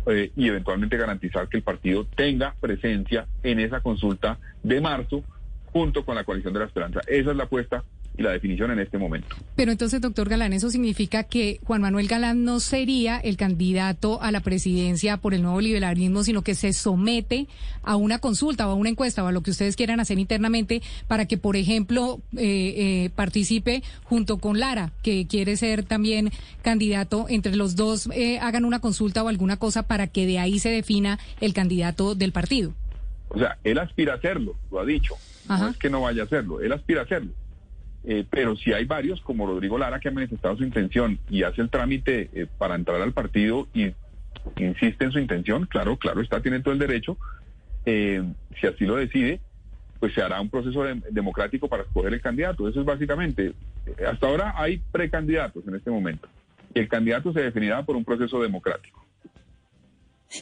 eh, 0.06 0.32
y 0.36 0.48
eventualmente 0.48 0.96
garantizar 0.96 1.48
que 1.48 1.58
el 1.58 1.62
partido 1.62 2.06
tenga 2.16 2.54
presencia 2.60 3.26
en 3.42 3.60
esa 3.60 3.80
consulta 3.80 4.38
de 4.62 4.80
marzo 4.80 5.22
junto 5.66 6.04
con 6.04 6.16
la 6.16 6.24
coalición 6.24 6.52
de 6.52 6.60
la 6.60 6.66
esperanza. 6.66 7.00
Esa 7.06 7.30
es 7.30 7.36
la 7.36 7.44
apuesta 7.44 7.84
y 8.16 8.22
la 8.22 8.30
definición 8.30 8.70
en 8.70 8.78
este 8.78 8.98
momento. 8.98 9.36
Pero 9.56 9.72
entonces, 9.72 10.00
doctor 10.00 10.28
Galán, 10.28 10.52
eso 10.52 10.70
significa 10.70 11.24
que 11.24 11.60
Juan 11.64 11.80
Manuel 11.80 12.08
Galán 12.08 12.44
no 12.44 12.60
sería 12.60 13.18
el 13.18 13.36
candidato 13.36 14.22
a 14.22 14.30
la 14.30 14.40
presidencia 14.40 15.16
por 15.16 15.34
el 15.34 15.42
nuevo 15.42 15.60
liberalismo, 15.60 16.22
sino 16.22 16.42
que 16.42 16.54
se 16.54 16.72
somete 16.72 17.46
a 17.82 17.96
una 17.96 18.18
consulta 18.18 18.68
o 18.68 18.72
a 18.72 18.74
una 18.74 18.90
encuesta 18.90 19.24
o 19.24 19.26
a 19.28 19.32
lo 19.32 19.42
que 19.42 19.50
ustedes 19.50 19.76
quieran 19.76 20.00
hacer 20.00 20.18
internamente 20.18 20.82
para 21.08 21.26
que, 21.26 21.38
por 21.38 21.56
ejemplo, 21.56 22.20
eh, 22.36 22.74
eh, 22.76 23.10
participe 23.14 23.82
junto 24.04 24.38
con 24.38 24.60
Lara, 24.60 24.92
que 25.02 25.26
quiere 25.26 25.56
ser 25.56 25.82
también 25.84 26.30
candidato, 26.62 27.26
entre 27.28 27.56
los 27.56 27.76
dos 27.76 28.08
eh, 28.14 28.38
hagan 28.40 28.64
una 28.64 28.80
consulta 28.80 29.22
o 29.24 29.28
alguna 29.28 29.56
cosa 29.56 29.84
para 29.84 30.06
que 30.06 30.26
de 30.26 30.38
ahí 30.38 30.58
se 30.58 30.68
defina 30.68 31.18
el 31.40 31.54
candidato 31.54 32.14
del 32.14 32.32
partido. 32.32 32.74
O 33.30 33.38
sea, 33.38 33.56
él 33.64 33.78
aspira 33.78 34.12
a 34.12 34.16
hacerlo, 34.16 34.54
lo 34.70 34.80
ha 34.80 34.84
dicho. 34.84 35.14
No 35.48 35.68
es 35.68 35.76
que 35.76 35.90
no 35.90 36.02
vaya 36.02 36.22
a 36.22 36.24
hacerlo, 36.26 36.60
él 36.60 36.72
aspira 36.72 37.00
a 37.00 37.04
hacerlo. 37.04 37.32
Eh, 38.04 38.24
pero 38.28 38.56
si 38.56 38.72
hay 38.72 38.84
varios, 38.84 39.20
como 39.20 39.46
Rodrigo 39.46 39.78
Lara, 39.78 40.00
que 40.00 40.08
ha 40.08 40.12
manifestado 40.12 40.56
su 40.56 40.64
intención 40.64 41.18
y 41.30 41.44
hace 41.44 41.60
el 41.60 41.70
trámite 41.70 42.30
eh, 42.32 42.46
para 42.58 42.74
entrar 42.74 43.00
al 43.00 43.12
partido 43.12 43.68
y 43.72 43.92
insiste 44.56 45.04
en 45.04 45.12
su 45.12 45.18
intención, 45.18 45.66
claro, 45.66 45.96
claro, 45.96 46.20
está, 46.20 46.42
tiene 46.42 46.60
todo 46.60 46.74
el 46.74 46.80
derecho. 46.80 47.16
Eh, 47.86 48.22
si 48.60 48.66
así 48.66 48.84
lo 48.84 48.96
decide, 48.96 49.40
pues 50.00 50.14
se 50.14 50.22
hará 50.22 50.40
un 50.40 50.48
proceso 50.48 50.84
democrático 51.10 51.68
para 51.68 51.84
escoger 51.84 52.12
el 52.12 52.20
candidato. 52.20 52.68
Eso 52.68 52.80
es 52.80 52.86
básicamente, 52.86 53.52
hasta 54.06 54.26
ahora 54.26 54.54
hay 54.56 54.82
precandidatos 54.90 55.66
en 55.68 55.76
este 55.76 55.90
momento. 55.90 56.28
Y 56.74 56.80
el 56.80 56.88
candidato 56.88 57.32
se 57.32 57.40
definirá 57.40 57.84
por 57.84 57.94
un 57.94 58.04
proceso 58.04 58.42
democrático. 58.42 59.01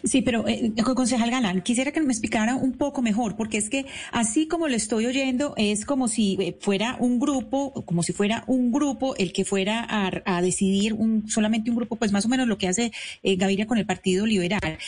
Sí, 0.04 0.22
pero 0.22 0.46
eh, 0.46 0.72
concejal 0.94 1.30
Galán, 1.30 1.62
quisiera 1.62 1.90
que 1.92 2.00
me 2.00 2.12
explicara 2.12 2.54
un 2.54 2.72
poco 2.72 3.02
mejor, 3.02 3.36
porque 3.36 3.58
es 3.58 3.68
que 3.68 3.86
así 4.12 4.46
como 4.46 4.68
lo 4.68 4.76
estoy 4.76 5.06
oyendo, 5.06 5.54
es 5.56 5.84
como 5.84 6.06
si 6.06 6.36
eh, 6.40 6.56
fuera 6.60 6.96
un 7.00 7.18
grupo, 7.18 7.72
como 7.84 8.02
si 8.02 8.12
fuera 8.12 8.44
un 8.46 8.70
grupo 8.70 9.16
el 9.16 9.32
que 9.32 9.44
fuera 9.44 9.86
a, 9.88 10.42
decidir 10.42 10.94
un, 10.94 11.28
solamente 11.28 11.70
un 11.70 11.76
grupo, 11.76 11.96
pues 11.96 12.12
más 12.12 12.24
o 12.24 12.28
menos 12.28 12.46
lo 12.46 12.56
que 12.56 12.68
hace 12.68 12.92
eh, 13.22 13.36
Gaviria 13.36 13.66
con 13.66 13.78
el 13.78 13.86
Partido 13.86 14.26
Liberal. 14.26 14.78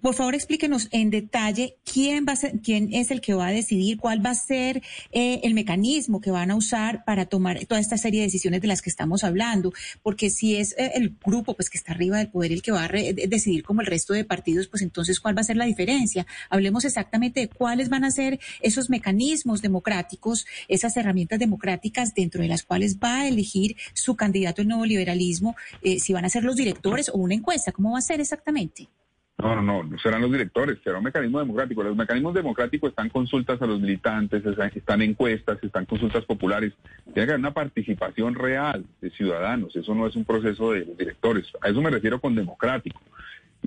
Por 0.00 0.14
favor, 0.14 0.34
explíquenos 0.34 0.88
en 0.92 1.10
detalle 1.10 1.76
quién 1.84 2.24
va 2.26 2.34
a 2.34 2.36
ser, 2.36 2.60
quién 2.60 2.94
es 2.94 3.10
el 3.10 3.20
que 3.20 3.34
va 3.34 3.48
a 3.48 3.52
decidir, 3.52 3.98
cuál 3.98 4.24
va 4.24 4.30
a 4.30 4.34
ser 4.34 4.82
eh, 5.10 5.40
el 5.42 5.52
mecanismo 5.52 6.20
que 6.20 6.30
van 6.30 6.52
a 6.52 6.56
usar 6.56 7.04
para 7.04 7.26
tomar 7.26 7.66
toda 7.66 7.80
esta 7.80 7.98
serie 7.98 8.20
de 8.20 8.26
decisiones 8.26 8.60
de 8.60 8.68
las 8.68 8.82
que 8.82 8.90
estamos 8.90 9.24
hablando, 9.24 9.72
porque 10.02 10.30
si 10.30 10.56
es 10.56 10.74
el 10.78 11.16
grupo 11.24 11.54
pues 11.54 11.70
que 11.70 11.76
está 11.76 11.92
arriba 11.92 12.18
del 12.18 12.28
poder 12.28 12.52
el 12.52 12.62
que 12.62 12.70
va 12.70 12.84
a 12.84 12.88
decidir 12.88 13.64
como 13.64 13.80
el 13.80 13.88
resto 13.88 14.12
de 14.14 14.24
partidos, 14.24 14.43
pues 14.68 14.82
entonces 14.82 15.20
cuál 15.20 15.36
va 15.36 15.40
a 15.40 15.44
ser 15.44 15.56
la 15.56 15.64
diferencia. 15.64 16.26
Hablemos 16.50 16.84
exactamente 16.84 17.40
de 17.40 17.48
cuáles 17.48 17.88
van 17.88 18.04
a 18.04 18.10
ser 18.10 18.38
esos 18.60 18.90
mecanismos 18.90 19.62
democráticos, 19.62 20.46
esas 20.68 20.96
herramientas 20.96 21.38
democráticas 21.38 22.14
dentro 22.14 22.42
de 22.42 22.48
las 22.48 22.62
cuales 22.62 22.98
va 22.98 23.20
a 23.20 23.28
elegir 23.28 23.76
su 23.92 24.16
candidato 24.16 24.62
el 24.62 24.68
nuevo 24.68 24.84
liberalismo, 24.84 25.56
eh, 25.82 25.98
si 25.98 26.12
van 26.12 26.24
a 26.24 26.28
ser 26.28 26.44
los 26.44 26.56
directores 26.56 27.08
o 27.08 27.18
una 27.18 27.34
encuesta, 27.34 27.72
¿cómo 27.72 27.92
va 27.92 27.98
a 27.98 28.02
ser 28.02 28.20
exactamente? 28.20 28.88
No, 29.36 29.60
no, 29.60 29.82
no, 29.82 29.98
serán 29.98 30.22
los 30.22 30.30
directores, 30.30 30.78
será 30.84 30.98
un 30.98 31.04
mecanismo 31.04 31.40
democrático. 31.40 31.82
Los 31.82 31.96
mecanismos 31.96 32.34
democráticos 32.34 32.90
están 32.90 33.08
consultas 33.08 33.60
a 33.60 33.66
los 33.66 33.80
militantes, 33.80 34.44
están 34.46 35.02
encuestas, 35.02 35.58
están 35.62 35.86
consultas 35.86 36.24
populares. 36.24 36.72
Tiene 37.04 37.26
que 37.26 37.32
haber 37.32 37.40
una 37.40 37.52
participación 37.52 38.36
real 38.36 38.84
de 39.00 39.10
ciudadanos, 39.10 39.74
eso 39.74 39.94
no 39.94 40.06
es 40.06 40.14
un 40.14 40.24
proceso 40.24 40.70
de 40.70 40.86
los 40.86 40.96
directores. 40.96 41.46
A 41.60 41.68
eso 41.68 41.82
me 41.82 41.90
refiero 41.90 42.20
con 42.20 42.34
democrático. 42.34 43.00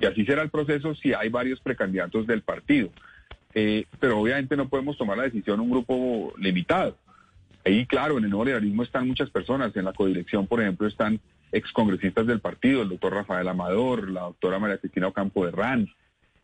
Y 0.00 0.06
así 0.06 0.24
será 0.24 0.42
el 0.42 0.50
proceso 0.50 0.94
si 0.94 1.12
hay 1.12 1.28
varios 1.28 1.60
precandidatos 1.60 2.26
del 2.26 2.42
partido. 2.42 2.90
Eh, 3.54 3.86
pero 3.98 4.20
obviamente 4.20 4.56
no 4.56 4.68
podemos 4.68 4.96
tomar 4.96 5.18
la 5.18 5.24
decisión 5.24 5.60
un 5.60 5.70
grupo 5.70 6.32
limitado. 6.38 6.96
Ahí, 7.64 7.84
claro, 7.86 8.16
en 8.16 8.24
el 8.24 8.30
nuevo 8.30 8.44
liberalismo 8.44 8.84
están 8.84 9.08
muchas 9.08 9.30
personas. 9.30 9.74
En 9.76 9.84
la 9.84 9.92
codirección, 9.92 10.46
por 10.46 10.60
ejemplo, 10.60 10.86
están 10.86 11.20
excongresistas 11.50 12.26
del 12.26 12.40
partido, 12.40 12.82
el 12.82 12.90
doctor 12.90 13.14
Rafael 13.14 13.48
Amador, 13.48 14.10
la 14.10 14.22
doctora 14.22 14.58
María 14.58 14.78
Cristina 14.78 15.08
Ocampo 15.08 15.44
de 15.44 15.50
Ran, 15.50 15.88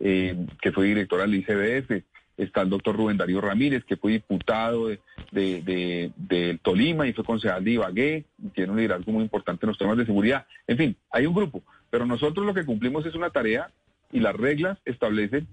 eh, 0.00 0.34
que 0.61 0.73
fue 0.73 0.87
directora 0.87 1.23
del 1.23 1.37
ICBF, 1.37 2.02
está 2.37 2.62
el 2.62 2.70
doctor 2.70 2.96
Rubén 2.96 3.16
Darío 3.16 3.40
Ramírez, 3.40 3.84
que 3.84 3.96
fue 3.96 4.12
diputado 4.12 4.88
de, 5.30 6.58
Tolima 6.62 7.06
y 7.06 7.12
fue 7.12 7.25
concejal 7.25 7.64
de 7.64 7.70
Ibagué, 7.73 8.25
tiene 8.54 8.73
un 8.73 8.78
liderazgo 8.78 9.12
muy 9.12 9.23
importante 9.23 9.66
en 9.66 9.68
los 9.68 9.78
temas 9.78 9.96
de 9.96 10.06
seguridad. 10.06 10.46
En 10.66 10.76
fin, 10.76 10.96
hay 11.11 11.26
un 11.26 11.34
grupo, 11.34 11.62
pero 11.95 12.07
nosotros 12.07 12.45
lo 12.45 12.55
que 12.55 12.65
cumplimos 12.65 13.07
es 13.07 13.15
una 13.15 13.31
tarea 13.31 13.71
y 14.11 14.19
las 14.19 14.35
reglas 14.35 14.77
establecen 14.85 15.47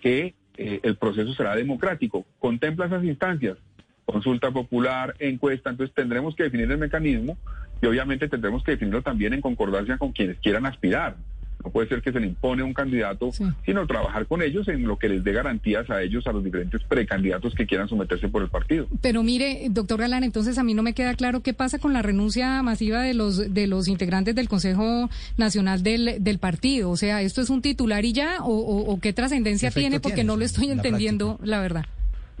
que 0.00 0.36
eh, 0.56 0.78
el 0.84 0.94
proceso 0.94 1.34
será 1.34 1.56
democrático. 1.56 2.24
Contempla 2.38 2.86
esas 2.86 3.02
instancias, 3.02 3.58
consulta 4.04 4.52
popular, 4.52 5.16
encuesta, 5.18 5.70
entonces 5.70 5.92
tendremos 5.92 6.36
que 6.36 6.44
definir 6.44 6.70
el 6.70 6.78
mecanismo 6.78 7.36
y 7.82 7.86
obviamente 7.86 8.28
tendremos 8.28 8.62
que 8.62 8.70
definirlo 8.70 9.02
también 9.02 9.34
en 9.34 9.40
concordancia 9.40 9.98
con 9.98 10.12
quienes 10.12 10.38
quieran 10.38 10.66
aspirar. 10.66 11.16
No 11.64 11.70
puede 11.70 11.88
ser 11.88 12.02
que 12.02 12.12
se 12.12 12.20
le 12.20 12.26
impone 12.28 12.62
un 12.62 12.72
candidato, 12.72 13.30
sino 13.64 13.86
trabajar 13.86 14.26
con 14.26 14.42
ellos 14.42 14.68
en 14.68 14.86
lo 14.86 14.96
que 14.96 15.08
les 15.08 15.24
dé 15.24 15.32
garantías 15.32 15.90
a 15.90 16.02
ellos, 16.02 16.26
a 16.26 16.32
los 16.32 16.44
diferentes 16.44 16.82
precandidatos 16.84 17.54
que 17.54 17.66
quieran 17.66 17.88
someterse 17.88 18.28
por 18.28 18.42
el 18.42 18.48
partido. 18.48 18.86
Pero 19.00 19.22
mire, 19.22 19.66
doctor 19.70 20.00
Galán, 20.00 20.22
entonces 20.22 20.56
a 20.58 20.62
mí 20.62 20.74
no 20.74 20.82
me 20.82 20.94
queda 20.94 21.14
claro 21.14 21.40
qué 21.40 21.54
pasa 21.54 21.78
con 21.78 21.92
la 21.92 22.02
renuncia 22.02 22.62
masiva 22.62 23.02
de 23.02 23.14
los 23.14 23.52
de 23.52 23.66
los 23.66 23.88
integrantes 23.88 24.34
del 24.34 24.48
Consejo 24.48 25.10
Nacional 25.36 25.82
del, 25.82 26.16
del 26.20 26.38
partido. 26.38 26.90
O 26.90 26.96
sea, 26.96 27.22
¿esto 27.22 27.40
es 27.40 27.50
un 27.50 27.62
titular 27.62 28.04
y 28.04 28.12
ya? 28.12 28.38
¿O, 28.42 28.98
qué 29.00 29.12
trascendencia 29.12 29.70
tiene? 29.70 30.00
Porque 30.00 30.24
no 30.24 30.36
lo 30.36 30.44
estoy 30.44 30.70
entendiendo, 30.70 31.38
la 31.42 31.60
verdad. 31.60 31.84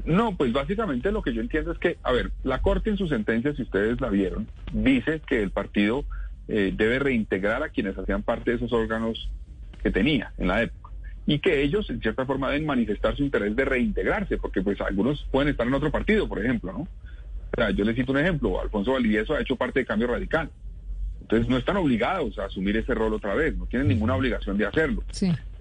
No, 0.04 0.36
pues 0.36 0.52
básicamente 0.52 1.10
lo 1.12 1.22
que 1.22 1.34
yo 1.34 1.40
entiendo 1.40 1.72
es 1.72 1.78
que, 1.78 1.98
a 2.02 2.12
ver, 2.12 2.30
la 2.44 2.60
Corte 2.62 2.90
en 2.90 2.96
su 2.96 3.08
sentencia, 3.08 3.54
si 3.54 3.62
ustedes 3.62 4.00
la 4.00 4.08
vieron, 4.08 4.46
dice 4.72 5.20
que 5.26 5.42
el 5.42 5.50
partido 5.50 6.04
eh, 6.48 6.72
debe 6.74 6.98
reintegrar 6.98 7.62
a 7.62 7.68
quienes 7.68 7.96
hacían 7.96 8.22
parte 8.22 8.50
de 8.50 8.56
esos 8.56 8.72
órganos 8.72 9.30
que 9.82 9.90
tenía 9.90 10.32
en 10.38 10.48
la 10.48 10.62
época 10.62 10.90
y 11.26 11.40
que 11.40 11.62
ellos 11.62 11.88
en 11.90 12.00
cierta 12.00 12.24
forma 12.24 12.50
deben 12.50 12.64
manifestar 12.64 13.14
su 13.14 13.22
interés 13.22 13.54
de 13.54 13.66
reintegrarse, 13.66 14.38
porque 14.38 14.62
pues 14.62 14.80
algunos 14.80 15.26
pueden 15.30 15.50
estar 15.50 15.66
en 15.66 15.74
otro 15.74 15.90
partido, 15.90 16.26
por 16.26 16.42
ejemplo, 16.42 16.72
¿no? 16.72 16.80
O 16.80 17.54
sea, 17.54 17.70
yo 17.70 17.84
les 17.84 17.96
cito 17.96 18.12
un 18.12 18.18
ejemplo, 18.18 18.58
Alfonso 18.58 18.92
Valdivieso 18.92 19.34
ha 19.34 19.40
hecho 19.42 19.56
parte 19.56 19.80
de 19.80 19.86
Cambio 19.86 20.08
Radical. 20.08 20.50
Entonces 21.20 21.46
no 21.50 21.58
están 21.58 21.76
obligados 21.76 22.38
a 22.38 22.46
asumir 22.46 22.78
ese 22.78 22.94
rol 22.94 23.12
otra 23.12 23.34
vez, 23.34 23.54
no 23.58 23.66
tienen 23.66 23.88
ninguna 23.88 24.14
obligación 24.14 24.56
de 24.56 24.64
hacerlo. 24.64 25.04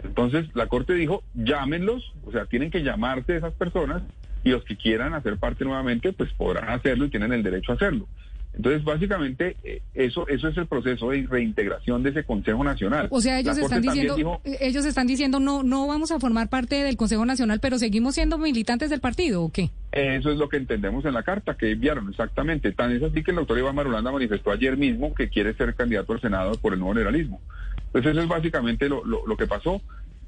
Entonces 0.02 0.46
la 0.54 0.68
Corte 0.68 0.94
dijo, 0.94 1.24
llámenlos, 1.34 2.14
o 2.26 2.32
sea, 2.32 2.46
tienen 2.46 2.72
que 2.72 2.84
llamarse 2.84 3.36
esas 3.36 3.54
personas 3.54 4.04
y 4.46 4.52
los 4.52 4.64
que 4.64 4.78
quieran 4.78 5.14
hacer 5.14 5.36
parte 5.36 5.66
nuevamente, 5.66 6.14
pues 6.14 6.32
podrán 6.32 6.70
hacerlo 6.70 7.04
y 7.04 7.10
tienen 7.10 7.34
el 7.34 7.44
derecho 7.44 7.74
a 7.74 7.76
hacerlo. 7.76 8.08
Entonces, 8.58 8.84
básicamente, 8.84 9.56
eh, 9.64 9.84
eso, 9.94 10.28
eso 10.28 10.48
es 10.48 10.58
el 10.58 10.66
proceso 10.66 11.12
de 11.12 11.28
reintegración 11.30 12.02
de 12.02 12.10
ese 12.10 12.24
Consejo 12.24 12.64
Nacional. 12.64 13.08
O 13.12 13.22
sea, 13.22 13.38
ellos 13.40 13.56
están 13.56 13.84
diciendo, 13.84 14.42
eh, 14.44 14.58
ellos 14.62 14.84
están 14.84 15.06
diciendo, 15.06 15.40
no, 15.40 15.62
no 15.62 15.86
vamos 15.86 16.12
a 16.12 16.20
formar 16.20 16.50
parte 16.50 16.84
del 16.84 16.98
Consejo 16.98 17.24
Nacional, 17.24 17.60
pero 17.60 17.78
seguimos 17.78 18.16
siendo 18.16 18.40
militantes 18.40 18.90
del 18.90 19.00
partido, 19.00 19.44
¿o 19.44 19.52
qué? 19.52 19.70
Eso 19.92 20.32
es 20.32 20.38
lo 20.38 20.50
que 20.50 20.58
entendemos 20.58 21.06
en 21.06 21.14
la 21.14 21.22
carta 21.22 21.56
que 21.56 21.72
enviaron, 21.72 22.10
exactamente. 22.10 22.72
Tan 22.72 22.92
es 22.92 23.04
así 23.04 23.24
que 23.24 23.30
el 23.30 23.38
doctor 23.38 23.60
Iván 23.60 23.76
Marulanda 23.76 24.12
manifestó 24.12 24.50
ayer 24.52 24.76
mismo 24.76 25.14
que 25.14 25.30
quiere 25.30 25.54
ser 25.54 25.76
candidato 25.76 26.14
al 26.14 26.20
Senado 26.22 26.54
por 26.54 26.74
el 26.74 26.80
nuevo 26.80 26.96
liberalismo. 26.96 27.40
Entonces, 27.86 28.14
eso 28.14 28.22
es 28.22 28.28
básicamente 28.28 28.90
lo, 28.90 29.06
lo, 29.06 29.28
lo 29.28 29.38
que 29.38 29.46
pasó. 29.46 29.84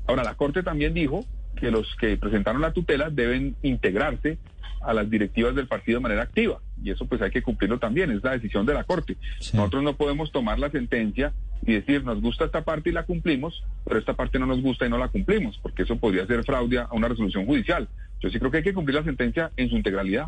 Ahora, 0.10 0.24
la 0.24 0.36
Corte 0.36 0.64
también 0.64 0.94
dijo 0.94 1.26
que 1.56 1.70
los 1.70 1.96
que 1.98 2.18
presentaron 2.18 2.62
la 2.62 2.74
tutela 2.74 3.10
deben 3.10 3.56
integrarse 3.62 4.40
a 4.82 4.94
las 4.94 5.10
directivas 5.10 5.56
del 5.56 5.68
partido 5.68 6.00
de 6.00 6.04
manera 6.04 6.24
activa. 6.24 6.60
Y 6.82 6.90
eso 6.90 7.06
pues 7.06 7.22
hay 7.22 7.32
que 7.32 7.42
cumplirlo 7.42 7.80
también, 7.80 8.10
es 8.12 8.24
la 8.24 8.32
decisión 8.32 8.66
de 8.66 8.74
la 8.74 8.86
Corte. 8.86 9.18
Nosotros 9.54 9.84
no 9.84 9.96
podemos 9.96 10.32
tomar 10.32 10.58
la 10.58 10.72
sentencia 10.72 11.34
y 11.66 11.74
decir, 11.74 12.04
nos 12.04 12.22
gusta 12.22 12.46
esta 12.46 12.64
parte 12.64 12.90
y 12.90 12.94
la 12.94 13.04
cumplimos, 13.04 13.64
pero 13.86 14.00
esta 14.00 14.16
parte 14.16 14.40
no 14.40 14.46
nos 14.46 14.62
gusta 14.62 14.86
y 14.86 14.90
no 14.90 14.98
la 14.98 15.10
cumplimos, 15.10 15.60
porque 15.62 15.84
eso 15.84 15.98
podría 15.98 16.26
ser 16.26 16.44
fraude 16.44 16.80
a 16.80 16.88
una 16.92 17.08
resolución 17.08 17.46
judicial. 17.46 17.88
Yo 18.20 18.30
sí 18.30 18.40
creo 18.40 18.50
que 18.50 18.58
hay 18.58 18.64
que 18.64 18.74
cumplir 18.74 18.96
la 18.96 19.04
sentencia 19.04 19.52
en 19.58 19.70
su 19.70 19.76
integralidad. 19.76 20.28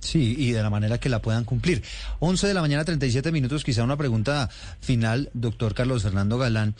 Sí, 0.00 0.36
y 0.38 0.52
de 0.52 0.62
la 0.62 0.70
manera 0.70 0.98
que 0.98 1.08
la 1.08 1.20
puedan 1.20 1.44
cumplir. 1.44 1.82
11 2.20 2.46
de 2.46 2.54
la 2.54 2.60
mañana, 2.60 2.84
37 2.84 3.32
minutos, 3.32 3.64
quizá 3.64 3.82
una 3.82 3.96
pregunta 3.96 4.48
final, 4.80 5.30
doctor 5.34 5.74
Carlos 5.74 6.02
Fernando 6.02 6.38
Galán, 6.38 6.74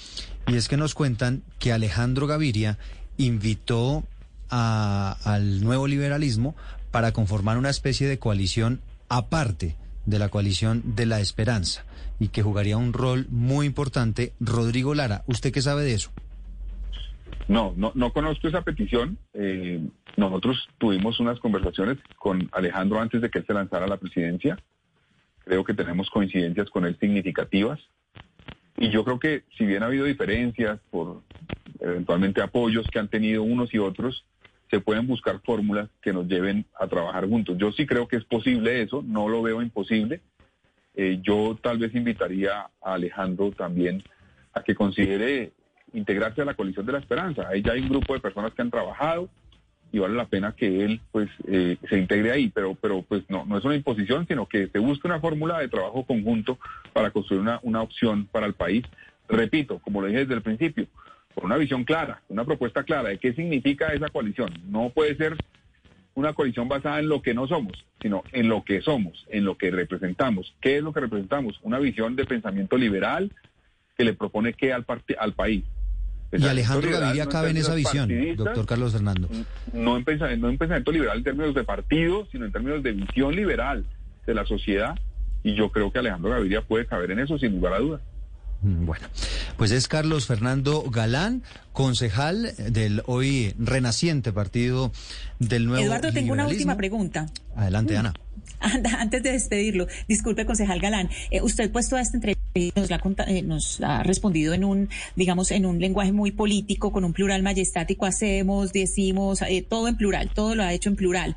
y 0.46 0.56
es 0.56 0.68
que 0.68 0.76
nos 0.76 0.94
cuentan 0.94 1.42
que 1.58 1.72
Alejandro 1.72 2.26
Gaviria 2.26 2.78
invitó 3.16 4.04
al 4.48 5.62
nuevo 5.62 5.86
liberalismo 5.86 6.54
para 6.90 7.12
conformar 7.12 7.58
una 7.58 7.70
especie 7.70 8.08
de 8.08 8.18
coalición 8.18 8.80
aparte 9.08 9.76
de 10.06 10.18
la 10.18 10.30
coalición 10.30 10.82
de 10.96 11.04
la 11.04 11.20
esperanza 11.20 11.84
y 12.18 12.28
que 12.28 12.42
jugaría 12.42 12.78
un 12.78 12.92
rol 12.92 13.26
muy 13.30 13.66
importante. 13.66 14.32
Rodrigo 14.40 14.94
Lara, 14.94 15.22
¿usted 15.26 15.52
qué 15.52 15.60
sabe 15.60 15.84
de 15.84 15.94
eso? 15.94 16.10
No, 17.48 17.72
no, 17.76 17.92
no 17.94 18.12
conozco 18.12 18.46
esa 18.46 18.62
petición. 18.62 19.18
Eh, 19.32 19.80
nosotros 20.16 20.68
tuvimos 20.76 21.18
unas 21.18 21.40
conversaciones 21.40 21.96
con 22.16 22.48
Alejandro 22.52 23.00
antes 23.00 23.22
de 23.22 23.30
que 23.30 23.38
él 23.38 23.46
se 23.46 23.54
lanzara 23.54 23.86
a 23.86 23.88
la 23.88 23.96
presidencia. 23.96 24.58
Creo 25.44 25.64
que 25.64 25.72
tenemos 25.72 26.10
coincidencias 26.10 26.68
con 26.68 26.84
él 26.84 26.98
significativas. 27.00 27.80
Y 28.76 28.90
yo 28.90 29.02
creo 29.02 29.18
que 29.18 29.44
si 29.56 29.64
bien 29.64 29.82
ha 29.82 29.86
habido 29.86 30.04
diferencias 30.04 30.78
por 30.90 31.22
eventualmente 31.80 32.42
apoyos 32.42 32.86
que 32.92 32.98
han 32.98 33.08
tenido 33.08 33.42
unos 33.42 33.72
y 33.72 33.78
otros, 33.78 34.24
se 34.70 34.80
pueden 34.80 35.06
buscar 35.06 35.40
fórmulas 35.40 35.88
que 36.02 36.12
nos 36.12 36.28
lleven 36.28 36.66
a 36.78 36.86
trabajar 36.86 37.26
juntos. 37.26 37.56
Yo 37.58 37.72
sí 37.72 37.86
creo 37.86 38.06
que 38.06 38.16
es 38.16 38.24
posible 38.24 38.82
eso, 38.82 39.02
no 39.06 39.28
lo 39.28 39.40
veo 39.40 39.62
imposible. 39.62 40.20
Eh, 40.94 41.20
yo 41.22 41.58
tal 41.62 41.78
vez 41.78 41.94
invitaría 41.94 42.68
a 42.82 42.94
Alejandro 42.94 43.52
también 43.52 44.02
a 44.52 44.62
que 44.62 44.74
considere 44.74 45.52
integrarse 45.92 46.42
a 46.42 46.44
la 46.44 46.54
coalición 46.54 46.86
de 46.86 46.92
la 46.92 46.98
esperanza. 46.98 47.48
Ahí 47.48 47.62
ya 47.62 47.72
hay 47.72 47.80
un 47.80 47.88
grupo 47.88 48.14
de 48.14 48.20
personas 48.20 48.52
que 48.54 48.62
han 48.62 48.70
trabajado 48.70 49.28
y 49.90 49.98
vale 49.98 50.14
la 50.14 50.26
pena 50.26 50.52
que 50.52 50.84
él 50.84 51.00
pues 51.10 51.28
eh, 51.46 51.76
se 51.88 51.98
integre 51.98 52.30
ahí, 52.30 52.48
pero 52.48 52.74
pero 52.74 53.02
pues 53.02 53.22
no 53.28 53.46
no 53.46 53.56
es 53.56 53.64
una 53.64 53.76
imposición, 53.76 54.26
sino 54.26 54.46
que 54.46 54.68
se 54.68 54.78
busque 54.78 55.06
una 55.06 55.20
fórmula 55.20 55.58
de 55.58 55.68
trabajo 55.68 56.04
conjunto 56.04 56.58
para 56.92 57.10
construir 57.10 57.40
una, 57.40 57.58
una 57.62 57.82
opción 57.82 58.26
para 58.30 58.46
el 58.46 58.54
país. 58.54 58.84
Repito, 59.28 59.78
como 59.78 60.00
lo 60.00 60.06
dije 60.08 60.20
desde 60.20 60.34
el 60.34 60.42
principio, 60.42 60.86
con 61.34 61.46
una 61.46 61.56
visión 61.56 61.84
clara, 61.84 62.22
una 62.28 62.44
propuesta 62.44 62.82
clara 62.82 63.10
de 63.10 63.18
qué 63.18 63.32
significa 63.32 63.92
esa 63.92 64.08
coalición. 64.08 64.52
No 64.68 64.90
puede 64.90 65.16
ser 65.16 65.36
una 66.14 66.32
coalición 66.32 66.68
basada 66.68 66.98
en 66.98 67.08
lo 67.08 67.22
que 67.22 67.32
no 67.32 67.46
somos, 67.46 67.84
sino 68.02 68.24
en 68.32 68.48
lo 68.48 68.64
que 68.64 68.80
somos, 68.80 69.24
en 69.28 69.44
lo 69.44 69.56
que 69.56 69.70
representamos. 69.70 70.54
¿Qué 70.60 70.78
es 70.78 70.82
lo 70.82 70.92
que 70.92 71.00
representamos? 71.00 71.60
Una 71.62 71.78
visión 71.78 72.16
de 72.16 72.24
pensamiento 72.24 72.76
liberal 72.76 73.30
que 73.96 74.04
le 74.04 74.14
propone 74.14 74.52
qué 74.52 74.72
al, 74.72 74.84
al 75.18 75.32
país. 75.34 75.64
¿Y 76.32 76.44
Alejandro 76.44 76.90
Gaviria 76.90 77.26
cabe 77.26 77.50
en 77.50 77.56
esa 77.56 77.74
visión, 77.74 78.10
doctor 78.36 78.66
Carlos 78.66 78.92
Fernando? 78.92 79.28
No 79.72 79.96
en, 79.96 80.04
pensamiento, 80.04 80.46
no 80.46 80.52
en 80.52 80.58
pensamiento 80.58 80.92
liberal 80.92 81.18
en 81.18 81.24
términos 81.24 81.54
de 81.54 81.64
partido, 81.64 82.26
sino 82.30 82.44
en 82.44 82.52
términos 82.52 82.82
de 82.82 82.92
visión 82.92 83.34
liberal 83.34 83.84
de 84.26 84.34
la 84.34 84.44
sociedad. 84.44 84.94
Y 85.42 85.54
yo 85.54 85.70
creo 85.70 85.90
que 85.90 86.00
Alejandro 86.00 86.30
Gaviria 86.30 86.62
puede 86.62 86.86
caber 86.86 87.12
en 87.12 87.20
eso, 87.20 87.38
sin 87.38 87.52
lugar 87.52 87.74
a 87.74 87.78
dudas. 87.78 88.00
Mm, 88.60 88.86
bueno, 88.86 89.06
pues 89.56 89.70
es 89.70 89.88
Carlos 89.88 90.26
Fernando 90.26 90.82
Galán, 90.90 91.42
concejal 91.72 92.52
del 92.58 93.02
hoy 93.06 93.54
renaciente 93.58 94.32
partido 94.32 94.92
del 95.38 95.66
nuevo. 95.66 95.84
Eduardo, 95.84 96.12
tengo 96.12 96.32
una 96.32 96.46
última 96.46 96.76
pregunta. 96.76 97.26
Adelante, 97.56 97.96
Ana. 97.96 98.14
Antes 98.60 99.22
de 99.22 99.32
despedirlo, 99.32 99.86
disculpe, 100.08 100.46
concejal 100.46 100.80
Galán, 100.80 101.08
eh, 101.30 101.40
usted 101.42 101.70
puesto 101.70 101.96
a 101.96 102.00
esta 102.00 102.16
entrevista 102.16 102.38
nos, 102.76 102.90
la, 102.90 103.00
eh, 103.28 103.42
nos 103.42 103.80
ha 103.80 104.02
respondido 104.02 104.52
en 104.52 104.64
un, 104.64 104.88
digamos, 105.16 105.50
en 105.50 105.64
un 105.64 105.78
lenguaje 105.78 106.12
muy 106.12 106.32
político, 106.32 106.90
con 106.90 107.04
un 107.04 107.12
plural 107.12 107.42
majestático, 107.42 108.06
hacemos, 108.06 108.72
decimos, 108.72 109.42
eh, 109.42 109.62
todo 109.62 109.86
en 109.88 109.96
plural, 109.96 110.30
todo 110.34 110.54
lo 110.54 110.62
ha 110.62 110.72
hecho 110.72 110.88
en 110.88 110.96
plural. 110.96 111.36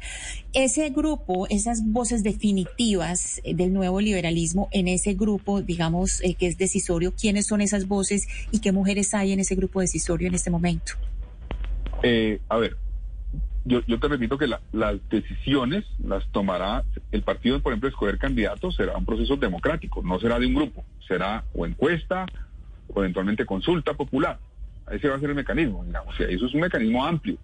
Ese 0.53 0.89
grupo, 0.89 1.47
esas 1.49 1.85
voces 1.85 2.23
definitivas 2.23 3.41
del 3.43 3.71
nuevo 3.73 4.01
liberalismo, 4.01 4.67
en 4.71 4.87
ese 4.87 5.13
grupo, 5.13 5.61
digamos, 5.61 6.21
que 6.37 6.47
es 6.47 6.57
decisorio, 6.57 7.13
¿quiénes 7.13 7.47
son 7.47 7.61
esas 7.61 7.87
voces 7.87 8.27
y 8.51 8.59
qué 8.59 8.71
mujeres 8.71 9.13
hay 9.13 9.31
en 9.31 9.39
ese 9.39 9.55
grupo 9.55 9.79
decisorio 9.79 10.27
en 10.27 10.35
este 10.35 10.49
momento? 10.49 10.93
a 12.49 12.57
ver, 12.57 12.75
yo, 13.63 13.81
yo 13.85 13.99
te 13.99 14.07
repito 14.07 14.37
que 14.37 14.47
las 14.47 15.09
decisiones 15.09 15.85
las 16.03 16.27
tomará 16.31 16.83
el 17.11 17.21
partido, 17.21 17.59
por 17.59 17.71
ejemplo, 17.71 17.89
escoger 17.89 18.17
candidatos 18.17 18.75
será 18.75 18.97
un 18.97 19.05
proceso 19.05 19.37
democrático, 19.37 20.01
no 20.03 20.19
será 20.19 20.39
de 20.39 20.47
un 20.47 20.55
grupo, 20.55 20.83
será 21.07 21.43
o 21.53 21.65
encuesta 21.65 22.25
o 22.87 22.99
eventualmente 23.01 23.45
consulta 23.45 23.93
popular. 23.93 24.39
Ese 24.91 25.07
va 25.07 25.15
a 25.15 25.19
ser 25.19 25.29
el 25.29 25.35
mecanismo, 25.35 25.83
digamos, 25.85 26.19
eso 26.19 26.45
es 26.45 26.53
un 26.53 26.61
mecanismo 26.61 27.05
amplio. 27.05 27.37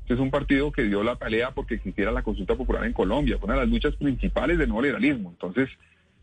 Este 0.00 0.14
es 0.14 0.20
un 0.20 0.32
partido 0.32 0.72
que 0.72 0.82
dio 0.82 1.04
la 1.04 1.14
pelea 1.14 1.52
porque 1.52 1.74
existiera 1.74 2.10
la 2.10 2.22
consulta 2.22 2.56
popular 2.56 2.84
en 2.84 2.92
Colombia, 2.92 3.38
fue 3.38 3.46
una 3.46 3.54
de 3.54 3.60
las 3.60 3.70
luchas 3.70 3.94
principales 3.96 4.58
del 4.58 4.68
nuevo 4.68 4.82
liberalismo. 4.82 5.30
Entonces, 5.30 5.68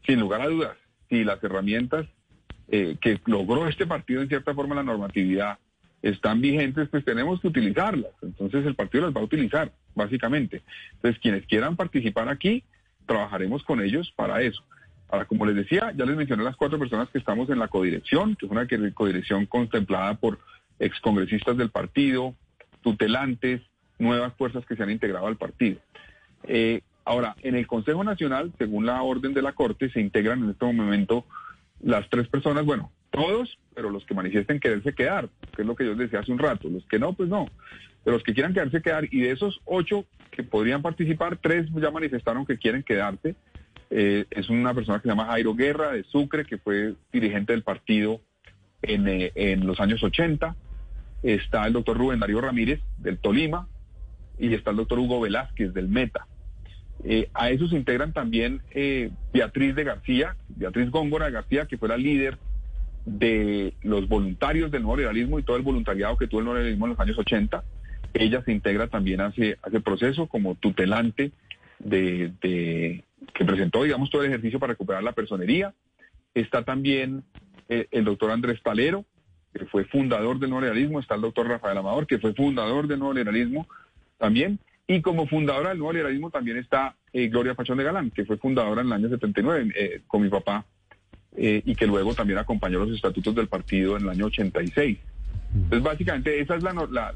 sin 0.05 0.19
lugar 0.19 0.41
a 0.41 0.47
dudas, 0.47 0.75
si 1.09 1.23
las 1.23 1.41
herramientas 1.43 2.05
eh, 2.67 2.97
que 3.01 3.19
logró 3.25 3.67
este 3.67 3.87
partido 3.87 4.21
en 4.21 4.27
cierta 4.27 4.53
forma 4.53 4.75
la 4.75 4.83
normatividad 4.83 5.57
están 6.01 6.41
vigentes, 6.41 6.87
pues 6.89 7.03
tenemos 7.03 7.41
que 7.41 7.47
utilizarlas. 7.47 8.11
Entonces 8.21 8.65
el 8.65 8.75
partido 8.75 9.05
las 9.05 9.15
va 9.15 9.21
a 9.21 9.25
utilizar, 9.25 9.71
básicamente. 9.95 10.61
Entonces 10.93 11.19
quienes 11.21 11.45
quieran 11.45 11.75
participar 11.75 12.29
aquí, 12.29 12.63
trabajaremos 13.05 13.63
con 13.63 13.81
ellos 13.81 14.11
para 14.15 14.41
eso. 14.41 14.63
Ahora, 15.09 15.25
como 15.25 15.45
les 15.45 15.55
decía, 15.55 15.91
ya 15.95 16.05
les 16.05 16.15
mencioné 16.15 16.43
las 16.43 16.55
cuatro 16.55 16.77
personas 16.77 17.09
que 17.09 17.17
estamos 17.17 17.49
en 17.49 17.57
la 17.57 17.67
codirección, 17.67 18.35
que 18.35 18.45
es 18.45 18.51
una 18.51 18.67
codirección 18.93 19.47
contemplada 19.47 20.13
por 20.15 20.39
excongresistas 20.77 21.57
del 21.57 21.71
partido, 21.71 22.35
tutelantes, 22.81 23.61
nuevas 23.97 24.33
fuerzas 24.35 24.65
que 24.65 24.75
se 24.75 24.83
han 24.83 24.91
integrado 24.91 25.25
al 25.25 25.35
partido. 25.35 25.79
Eh, 26.43 26.81
ahora, 27.05 27.35
en 27.41 27.55
el 27.55 27.65
Consejo 27.65 28.03
Nacional, 28.03 28.53
según 28.59 28.85
la 28.85 29.01
orden 29.01 29.33
de 29.33 29.41
la 29.41 29.53
Corte, 29.53 29.89
se 29.89 29.99
integran 29.99 30.43
en 30.43 30.51
este 30.51 30.65
momento 30.65 31.25
las 31.81 32.07
tres 32.09 32.27
personas, 32.27 32.63
bueno, 32.63 32.91
todos, 33.09 33.57
pero 33.73 33.89
los 33.89 34.05
que 34.05 34.13
manifiesten 34.13 34.59
quererse 34.59 34.93
quedar, 34.93 35.29
que 35.55 35.61
es 35.61 35.67
lo 35.67 35.75
que 35.75 35.85
yo 35.85 35.91
les 35.91 35.99
decía 35.99 36.19
hace 36.19 36.31
un 36.31 36.39
rato. 36.39 36.69
Los 36.69 36.85
que 36.85 36.99
no, 36.99 37.13
pues 37.13 37.29
no. 37.29 37.47
Pero 38.03 38.17
los 38.17 38.23
que 38.23 38.33
quieran 38.33 38.53
quedarse 38.53 38.81
quedar, 38.81 39.05
y 39.11 39.21
de 39.21 39.31
esos 39.31 39.61
ocho 39.65 40.05
que 40.31 40.43
podrían 40.43 40.81
participar, 40.81 41.37
tres 41.37 41.67
ya 41.75 41.91
manifestaron 41.91 42.45
que 42.45 42.57
quieren 42.57 42.83
quedarse. 42.83 43.35
Eh, 43.89 44.25
es 44.29 44.49
una 44.49 44.73
persona 44.73 44.99
que 44.99 45.03
se 45.03 45.09
llama 45.09 45.25
Jairo 45.25 45.55
Guerra 45.55 45.91
de 45.91 46.03
Sucre, 46.03 46.45
que 46.45 46.57
fue 46.57 46.93
dirigente 47.11 47.53
del 47.53 47.63
partido 47.63 48.21
en, 48.81 49.05
eh, 49.07 49.57
los 49.57 49.79
años 49.79 50.03
80. 50.03 50.55
Está 51.23 51.65
el 51.67 51.73
doctor 51.73 51.97
Rubén 51.97 52.19
Darío 52.19 52.39
Ramírez 52.39 52.79
del 52.97 53.17
Tolima 53.17 53.67
y 54.37 54.53
está 54.53 54.71
el 54.71 54.77
doctor 54.77 54.99
Hugo 54.99 55.19
Velázquez 55.21 55.73
del 55.73 55.89
Meta. 55.89 56.27
Eh, 57.03 57.29
a 57.33 57.49
eso 57.49 57.67
se 57.67 57.75
integran 57.75 58.13
también 58.13 58.61
Beatriz 59.33 59.75
de 59.75 59.83
García, 59.83 60.35
Beatriz 60.49 60.89
Góngora 60.91 61.25
de 61.25 61.31
García, 61.31 61.65
que 61.65 61.77
fue 61.77 61.89
la 61.89 61.97
líder 61.97 62.37
de 63.17 63.73
los 63.81 64.07
voluntarios 64.07 64.69
del 64.69 64.83
nuevo 64.83 64.97
liberalismo 64.97 65.39
y 65.39 65.43
todo 65.43 65.57
el 65.57 65.63
voluntariado 65.63 66.17
que 66.17 66.27
tuvo 66.27 66.41
el 66.41 66.45
nuevo 66.45 66.59
liberalismo 66.59 66.85
en 66.85 66.91
los 66.91 66.99
años 66.99 67.17
80. 67.17 67.63
Ella 68.13 68.43
se 68.43 68.51
integra 68.51 68.87
también 68.87 69.21
a 69.21 69.27
ese, 69.35 69.57
proceso 69.83 70.27
como 70.27 70.55
tutelante 70.55 71.31
de, 71.79 72.31
que 73.33 73.45
presentó, 73.45 73.83
digamos, 73.83 74.09
todo 74.11 74.23
el 74.23 74.29
ejercicio 74.29 74.59
para 74.59 74.73
recuperar 74.73 75.03
la 75.03 75.13
personería. 75.13 75.73
Está 76.35 76.63
también 76.63 77.23
eh, 77.67 77.87
el 77.91 78.05
doctor 78.05 78.31
Andrés 78.31 78.61
Talero, 78.61 79.05
que 79.53 79.65
fue 79.65 79.85
fundador 79.85 80.39
del 80.39 80.51
nuevo 80.51 80.61
liberalismo. 80.61 80.99
Está 80.99 81.15
el 81.15 81.21
doctor 81.21 81.47
Rafael 81.47 81.77
Amador, 81.77 82.05
que 82.05 82.19
fue 82.19 82.33
fundador 82.33 82.87
del 82.87 82.99
nuevo 82.99 83.13
liberalismo 83.13 83.67
también. 84.19 84.59
Y 84.87 85.01
como 85.01 85.27
fundadora 85.27 85.69
del 85.69 85.79
nuevo 85.79 85.93
liberalismo 85.93 86.29
también 86.29 86.57
está 86.57 86.95
eh, 87.13 87.27
Gloria 87.27 87.55
Pachón 87.55 87.77
de 87.77 87.83
Galán, 87.83 88.11
que 88.11 88.25
fue 88.25 88.37
fundadora 88.37 88.81
en 88.81 88.87
el 88.87 88.93
año 88.93 89.09
79 89.09 89.71
eh, 89.75 90.01
con 90.07 90.21
mi 90.21 90.29
papá 90.29 90.65
eh, 91.37 91.61
y 91.65 91.75
que 91.75 91.87
luego 91.87 92.13
también 92.13 92.39
acompañó 92.39 92.79
los 92.79 92.95
estatutos 92.95 93.35
del 93.35 93.47
partido 93.47 93.97
en 93.97 94.03
el 94.03 94.09
año 94.09 94.25
86. 94.25 94.97
Entonces, 95.53 95.83
básicamente, 95.83 96.39
esas 96.39 96.57
es 96.57 96.63
la, 96.63 97.13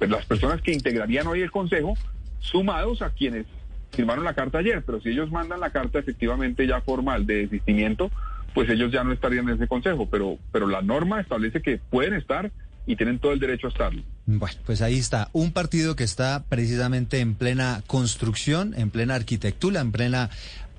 las 0.00 0.26
personas 0.26 0.62
que 0.62 0.72
integrarían 0.72 1.26
hoy 1.26 1.42
el 1.42 1.50
Consejo, 1.50 1.94
sumados 2.38 3.02
a 3.02 3.10
quienes 3.10 3.46
firmaron 3.92 4.24
la 4.24 4.34
carta 4.34 4.58
ayer, 4.58 4.82
pero 4.84 5.00
si 5.00 5.10
ellos 5.10 5.30
mandan 5.30 5.60
la 5.60 5.70
carta 5.70 5.98
efectivamente 5.98 6.66
ya 6.66 6.80
formal 6.80 7.26
de 7.26 7.46
desistimiento, 7.46 8.10
pues 8.54 8.68
ellos 8.70 8.90
ya 8.92 9.04
no 9.04 9.12
estarían 9.12 9.48
en 9.48 9.56
ese 9.56 9.68
Consejo, 9.68 10.08
pero, 10.10 10.38
pero 10.52 10.66
la 10.66 10.82
norma 10.82 11.20
establece 11.20 11.60
que 11.60 11.78
pueden 11.78 12.14
estar 12.14 12.50
y 12.86 12.96
tienen 12.96 13.18
todo 13.18 13.32
el 13.32 13.40
derecho 13.40 13.66
a 13.66 13.70
estarlo. 13.70 14.02
Bueno, 14.26 14.56
pues 14.64 14.80
ahí 14.80 14.98
está, 14.98 15.28
un 15.32 15.52
partido 15.52 15.96
que 15.96 16.04
está 16.04 16.44
precisamente 16.48 17.20
en 17.20 17.34
plena 17.34 17.82
construcción, 17.86 18.74
en 18.76 18.90
plena 18.90 19.14
arquitectura, 19.14 19.80
en 19.80 19.92
plena 19.92 20.30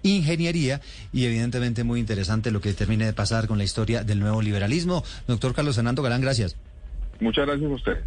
ingeniería 0.03 0.81
y 1.11 1.25
evidentemente 1.25 1.83
muy 1.83 1.99
interesante 1.99 2.51
lo 2.51 2.61
que 2.61 2.73
termine 2.73 3.05
de 3.05 3.13
pasar 3.13 3.47
con 3.47 3.57
la 3.57 3.63
historia 3.63 4.03
del 4.03 4.19
nuevo 4.19 4.41
liberalismo. 4.41 5.03
Doctor 5.27 5.53
Carlos 5.53 5.75
Fernando 5.75 6.01
Galán, 6.01 6.21
gracias. 6.21 6.55
Muchas 7.19 7.45
gracias 7.45 7.71
a 7.71 7.73
usted. 7.73 7.97